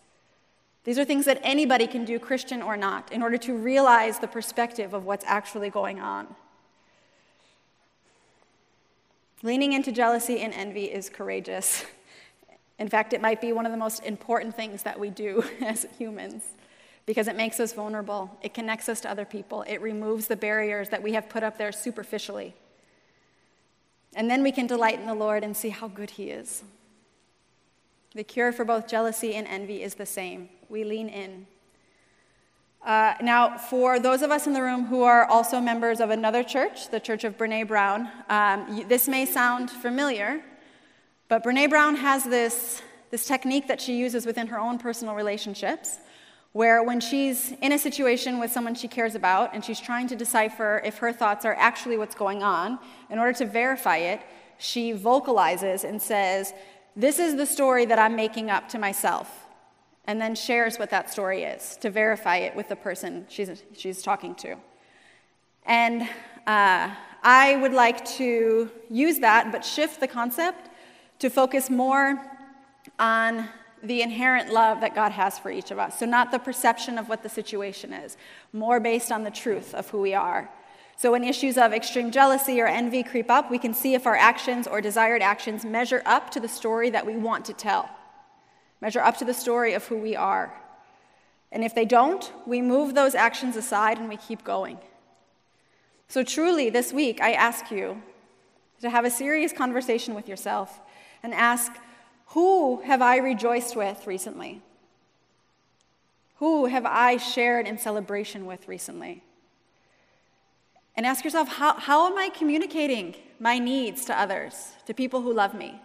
These 0.83 0.99
are 0.99 1.05
things 1.05 1.25
that 1.25 1.39
anybody 1.43 1.87
can 1.87 2.05
do, 2.05 2.19
Christian 2.19 2.61
or 2.61 2.77
not, 2.77 3.11
in 3.11 3.23
order 3.23 3.37
to 3.37 3.53
realize 3.53 4.19
the 4.19 4.27
perspective 4.27 4.93
of 4.93 5.05
what's 5.05 5.25
actually 5.25 5.69
going 5.69 5.99
on. 5.99 6.27
Leaning 9.41 9.73
into 9.73 9.91
jealousy 9.91 10.41
and 10.41 10.53
envy 10.53 10.85
is 10.85 11.09
courageous. 11.09 11.85
In 12.79 12.87
fact, 12.87 13.13
it 13.13 13.21
might 13.21 13.41
be 13.41 13.51
one 13.51 13.65
of 13.65 13.71
the 13.71 13.77
most 13.77 14.03
important 14.05 14.55
things 14.55 14.83
that 14.83 14.99
we 14.99 15.09
do 15.09 15.43
as 15.61 15.85
humans 15.97 16.43
because 17.05 17.27
it 17.27 17.35
makes 17.35 17.59
us 17.59 17.73
vulnerable. 17.73 18.37
It 18.41 18.53
connects 18.53 18.87
us 18.87 19.01
to 19.01 19.09
other 19.09 19.25
people. 19.25 19.63
It 19.63 19.81
removes 19.81 20.27
the 20.27 20.35
barriers 20.35 20.89
that 20.89 21.03
we 21.03 21.13
have 21.13 21.27
put 21.27 21.43
up 21.43 21.57
there 21.57 21.71
superficially. 21.71 22.53
And 24.15 24.29
then 24.29 24.43
we 24.43 24.51
can 24.51 24.67
delight 24.67 24.99
in 24.99 25.05
the 25.05 25.13
Lord 25.13 25.43
and 25.43 25.55
see 25.55 25.69
how 25.69 25.87
good 25.87 26.11
He 26.11 26.29
is. 26.29 26.63
The 28.15 28.23
cure 28.23 28.51
for 28.51 28.65
both 28.65 28.87
jealousy 28.87 29.35
and 29.35 29.47
envy 29.47 29.83
is 29.83 29.95
the 29.95 30.05
same 30.05 30.49
we 30.67 30.83
lean 30.83 31.09
in. 31.09 31.47
Uh, 32.85 33.13
now, 33.21 33.57
for 33.57 33.99
those 33.99 34.21
of 34.21 34.31
us 34.31 34.47
in 34.47 34.53
the 34.53 34.61
room 34.61 34.85
who 34.85 35.03
are 35.03 35.25
also 35.25 35.59
members 35.59 35.99
of 35.99 36.09
another 36.09 36.43
church, 36.43 36.89
the 36.89 36.99
Church 36.99 37.23
of 37.23 37.37
Brene 37.37 37.67
Brown, 37.67 38.09
um, 38.29 38.85
this 38.87 39.07
may 39.07 39.25
sound 39.25 39.69
familiar, 39.69 40.41
but 41.29 41.43
Brene 41.43 41.69
Brown 41.69 41.95
has 41.95 42.23
this, 42.23 42.81
this 43.11 43.25
technique 43.25 43.67
that 43.67 43.79
she 43.79 43.95
uses 43.95 44.25
within 44.25 44.47
her 44.47 44.59
own 44.59 44.79
personal 44.79 45.13
relationships, 45.13 45.99
where 46.53 46.83
when 46.83 46.99
she's 46.99 47.53
in 47.61 47.71
a 47.71 47.77
situation 47.77 48.39
with 48.39 48.51
someone 48.51 48.73
she 48.73 48.87
cares 48.87 49.13
about 49.13 49.53
and 49.53 49.63
she's 49.63 49.79
trying 49.79 50.07
to 50.07 50.15
decipher 50.15 50.81
if 50.83 50.97
her 50.97 51.13
thoughts 51.13 51.45
are 51.45 51.53
actually 51.53 51.97
what's 51.97 52.15
going 52.15 52.41
on, 52.41 52.79
in 53.11 53.19
order 53.19 53.31
to 53.31 53.45
verify 53.45 53.97
it, 53.97 54.21
she 54.57 54.91
vocalizes 54.91 55.83
and 55.83 56.01
says, 56.01 56.51
This 56.95 57.19
is 57.19 57.35
the 57.35 57.45
story 57.45 57.85
that 57.85 57.99
I'm 57.99 58.15
making 58.15 58.49
up 58.49 58.67
to 58.69 58.79
myself 58.79 59.45
and 60.05 60.19
then 60.19 60.33
shares 60.33 60.79
what 60.79 60.89
that 60.89 61.11
story 61.11 61.43
is 61.43 61.77
to 61.77 61.91
verify 61.91 62.37
it 62.37 62.55
with 62.55 62.67
the 62.67 62.75
person 62.75 63.27
she's, 63.29 63.63
she's 63.77 64.01
talking 64.01 64.33
to. 64.33 64.55
And 65.67 66.01
uh, 66.47 66.89
I 67.21 67.57
would 67.61 67.73
like 67.73 68.03
to 68.17 68.71
use 68.89 69.19
that, 69.19 69.51
but 69.51 69.63
shift 69.63 69.99
the 69.99 70.07
concept 70.07 70.68
to 71.19 71.29
focus 71.29 71.69
more 71.69 72.19
on 72.97 73.47
the 73.84 74.01
inherent 74.01 74.51
love 74.51 74.82
that 74.82 74.95
God 74.95 75.12
has 75.12 75.39
for 75.39 75.51
each 75.51 75.71
of 75.71 75.79
us. 75.79 75.99
So, 75.99 76.05
not 76.05 76.32
the 76.32 76.39
perception 76.39 76.97
of 76.97 77.08
what 77.08 77.23
the 77.23 77.29
situation 77.29 77.93
is, 77.93 78.17
more 78.51 78.79
based 78.79 79.12
on 79.12 79.23
the 79.23 79.32
truth 79.32 79.73
of 79.73 79.89
who 79.89 80.01
we 80.01 80.13
are. 80.13 80.49
So, 80.97 81.12
when 81.13 81.23
issues 81.23 81.58
of 81.58 81.71
extreme 81.71 82.12
jealousy 82.12 82.60
or 82.60 82.67
envy 82.67 83.03
creep 83.03 83.29
up, 83.29 83.49
we 83.49 83.58
can 83.58 83.73
see 83.73 83.93
if 83.93 84.05
our 84.05 84.17
actions 84.17 84.67
or 84.67 84.82
desired 84.82 85.21
actions 85.21 85.63
measure 85.63 86.01
up 86.05 86.29
to 86.32 86.39
the 86.39 86.49
story 86.49 86.89
that 86.89 87.05
we 87.05 87.15
want 87.15 87.45
to 87.45 87.53
tell 87.53 87.89
measure 88.82 89.01
up 89.01 89.17
to 89.17 89.25
the 89.25 89.34
story 89.34 89.73
of 89.73 89.86
who 89.88 89.97
we 89.97 90.15
are. 90.15 90.53
And 91.51 91.63
if 91.63 91.75
they 91.75 91.84
don't, 91.84 92.32
we 92.45 92.62
move 92.62 92.95
those 92.95 93.13
actions 93.13 93.58
aside 93.58 93.97
and 93.97 94.08
we 94.08 94.15
keep 94.15 94.43
going. 94.43 94.77
So, 96.08 96.23
truly, 96.23 96.69
this 96.69 96.91
week, 96.91 97.21
I 97.21 97.34
ask 97.34 97.71
you 97.71 98.01
to 98.82 98.89
have 98.89 99.05
a 99.05 99.10
serious 99.10 99.51
conversation 99.51 100.15
with 100.15 100.27
yourself 100.27 100.79
and 101.23 101.34
ask, 101.34 101.71
who 102.27 102.82
have 102.82 103.01
I 103.01 103.17
rejoiced 103.17 103.75
with 103.75 104.05
recently? 104.08 104.62
Who 106.38 106.65
have 106.67 106.86
I 106.86 107.17
shared 107.17 107.67
in 107.67 107.77
celebration 107.77 108.45
with 108.45 108.67
recently? 108.67 109.23
And 110.95 111.05
ask 111.05 111.23
yourself, 111.23 111.47
how, 111.47 111.79
how 111.79 112.08
am 112.08 112.17
I 112.17 112.29
communicating 112.29 113.15
my 113.39 113.58
needs 113.58 114.05
to 114.05 114.19
others, 114.19 114.71
to 114.86 114.93
people 114.93 115.21
who 115.21 115.34
love 115.34 115.53
me? 115.53 115.82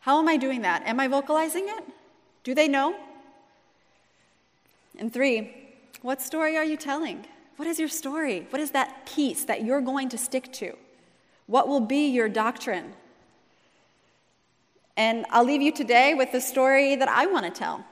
How 0.00 0.18
am 0.18 0.28
I 0.28 0.36
doing 0.36 0.62
that? 0.62 0.82
Am 0.86 0.98
I 0.98 1.08
vocalizing 1.08 1.68
it? 1.68 1.84
Do 2.42 2.54
they 2.54 2.68
know? 2.68 2.96
And 4.98 5.12
three, 5.12 5.54
what 6.02 6.20
story 6.20 6.56
are 6.56 6.64
you 6.64 6.76
telling? 6.76 7.26
What 7.56 7.68
is 7.68 7.78
your 7.78 7.88
story? 7.88 8.46
What 8.50 8.60
is 8.60 8.70
that 8.70 9.06
piece 9.06 9.44
that 9.44 9.64
you're 9.64 9.80
going 9.80 10.08
to 10.10 10.18
stick 10.18 10.52
to? 10.54 10.76
What 11.46 11.68
will 11.68 11.80
be 11.80 12.08
your 12.08 12.28
doctrine? 12.28 12.94
And 14.96 15.26
I'll 15.30 15.44
leave 15.44 15.62
you 15.62 15.72
today 15.72 16.14
with 16.14 16.32
the 16.32 16.40
story 16.40 16.96
that 16.96 17.08
I 17.08 17.26
want 17.26 17.46
to 17.46 17.50
tell. 17.50 17.84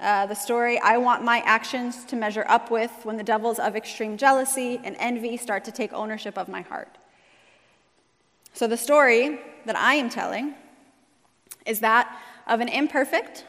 Uh, 0.00 0.26
the 0.26 0.34
story 0.34 0.78
I 0.80 0.96
want 0.98 1.22
my 1.22 1.38
actions 1.46 2.04
to 2.06 2.16
measure 2.16 2.44
up 2.48 2.70
with 2.70 2.90
when 3.04 3.16
the 3.16 3.22
devils 3.22 3.60
of 3.60 3.76
extreme 3.76 4.16
jealousy 4.16 4.80
and 4.82 4.96
envy 4.98 5.36
start 5.36 5.64
to 5.66 5.72
take 5.72 5.92
ownership 5.92 6.36
of 6.36 6.48
my 6.48 6.62
heart. 6.62 6.98
So, 8.52 8.66
the 8.66 8.76
story 8.76 9.38
that 9.66 9.76
I 9.76 9.94
am 9.94 10.10
telling 10.10 10.54
is 11.64 11.80
that 11.80 12.16
of 12.46 12.60
an 12.60 12.68
imperfect 12.68 13.44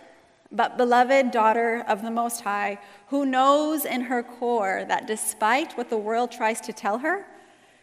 but 0.51 0.77
beloved 0.77 1.31
daughter 1.31 1.83
of 1.87 2.01
the 2.01 2.11
Most 2.11 2.41
High 2.41 2.79
who 3.07 3.25
knows 3.25 3.85
in 3.85 4.01
her 4.01 4.23
core 4.23 4.85
that 4.87 5.07
despite 5.07 5.77
what 5.77 5.89
the 5.89 5.97
world 5.97 6.31
tries 6.31 6.61
to 6.61 6.73
tell 6.73 6.99
her, 6.99 7.25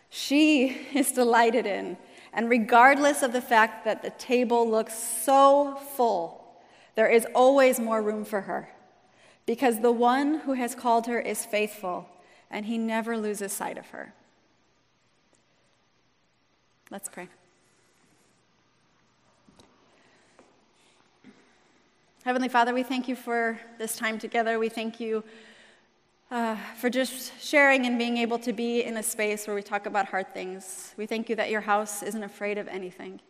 she 0.08 0.68
is 0.94 1.12
delighted 1.12 1.66
in. 1.66 1.96
And 2.32 2.48
regardless 2.48 3.22
of 3.22 3.32
the 3.32 3.42
fact 3.42 3.84
that 3.84 4.02
the 4.02 4.10
table 4.10 4.68
looks 4.68 4.94
so 4.94 5.76
full, 5.96 6.44
there 6.94 7.08
is 7.08 7.26
always 7.34 7.78
more 7.78 8.00
room 8.00 8.24
for 8.24 8.42
her. 8.42 8.70
Because 9.44 9.80
the 9.80 9.92
one 9.92 10.40
who 10.40 10.54
has 10.54 10.74
called 10.74 11.06
her 11.06 11.20
is 11.20 11.44
faithful, 11.44 12.08
and 12.50 12.66
he 12.66 12.78
never 12.78 13.18
loses 13.18 13.52
sight 13.52 13.76
of 13.76 13.88
her. 13.88 14.14
Let's 16.90 17.08
pray. 17.08 17.28
Heavenly 22.24 22.48
Father, 22.48 22.72
we 22.72 22.84
thank 22.84 23.08
you 23.08 23.16
for 23.16 23.58
this 23.78 23.96
time 23.96 24.18
together. 24.18 24.58
We 24.58 24.68
thank 24.68 25.00
you 25.00 25.24
uh, 26.32 26.56
for 26.76 26.88
just 26.88 27.30
sharing 27.42 27.84
and 27.84 27.98
being 27.98 28.16
able 28.16 28.38
to 28.38 28.54
be 28.54 28.82
in 28.82 28.96
a 28.96 29.02
space 29.02 29.46
where 29.46 29.54
we 29.54 29.62
talk 29.62 29.84
about 29.84 30.06
hard 30.06 30.32
things. 30.32 30.94
We 30.96 31.04
thank 31.04 31.28
you 31.28 31.36
that 31.36 31.50
your 31.50 31.60
house 31.60 32.02
isn't 32.02 32.22
afraid 32.22 32.56
of 32.56 32.66
anything. 32.68 33.20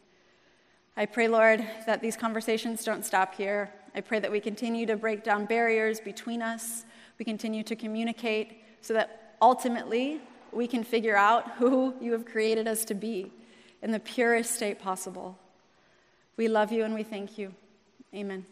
I 0.96 1.06
pray, 1.06 1.26
Lord, 1.26 1.66
that 1.84 2.00
these 2.00 2.16
conversations 2.16 2.84
don't 2.84 3.04
stop 3.04 3.34
here. 3.34 3.72
I 3.96 4.02
pray 4.02 4.20
that 4.20 4.30
we 4.30 4.38
continue 4.38 4.86
to 4.86 4.96
break 4.96 5.24
down 5.24 5.46
barriers 5.46 5.98
between 5.98 6.42
us. 6.42 6.84
We 7.18 7.24
continue 7.24 7.64
to 7.64 7.74
communicate 7.74 8.62
so 8.82 8.94
that 8.94 9.34
ultimately 9.42 10.20
we 10.52 10.68
can 10.68 10.84
figure 10.84 11.16
out 11.16 11.50
who 11.52 11.94
you 12.00 12.12
have 12.12 12.24
created 12.24 12.68
us 12.68 12.84
to 12.84 12.94
be 12.94 13.32
in 13.82 13.90
the 13.90 13.98
purest 13.98 14.54
state 14.54 14.78
possible. 14.78 15.36
We 16.36 16.46
love 16.46 16.70
you 16.70 16.84
and 16.84 16.94
we 16.94 17.02
thank 17.02 17.36
you. 17.36 17.52
Amen. 18.14 18.46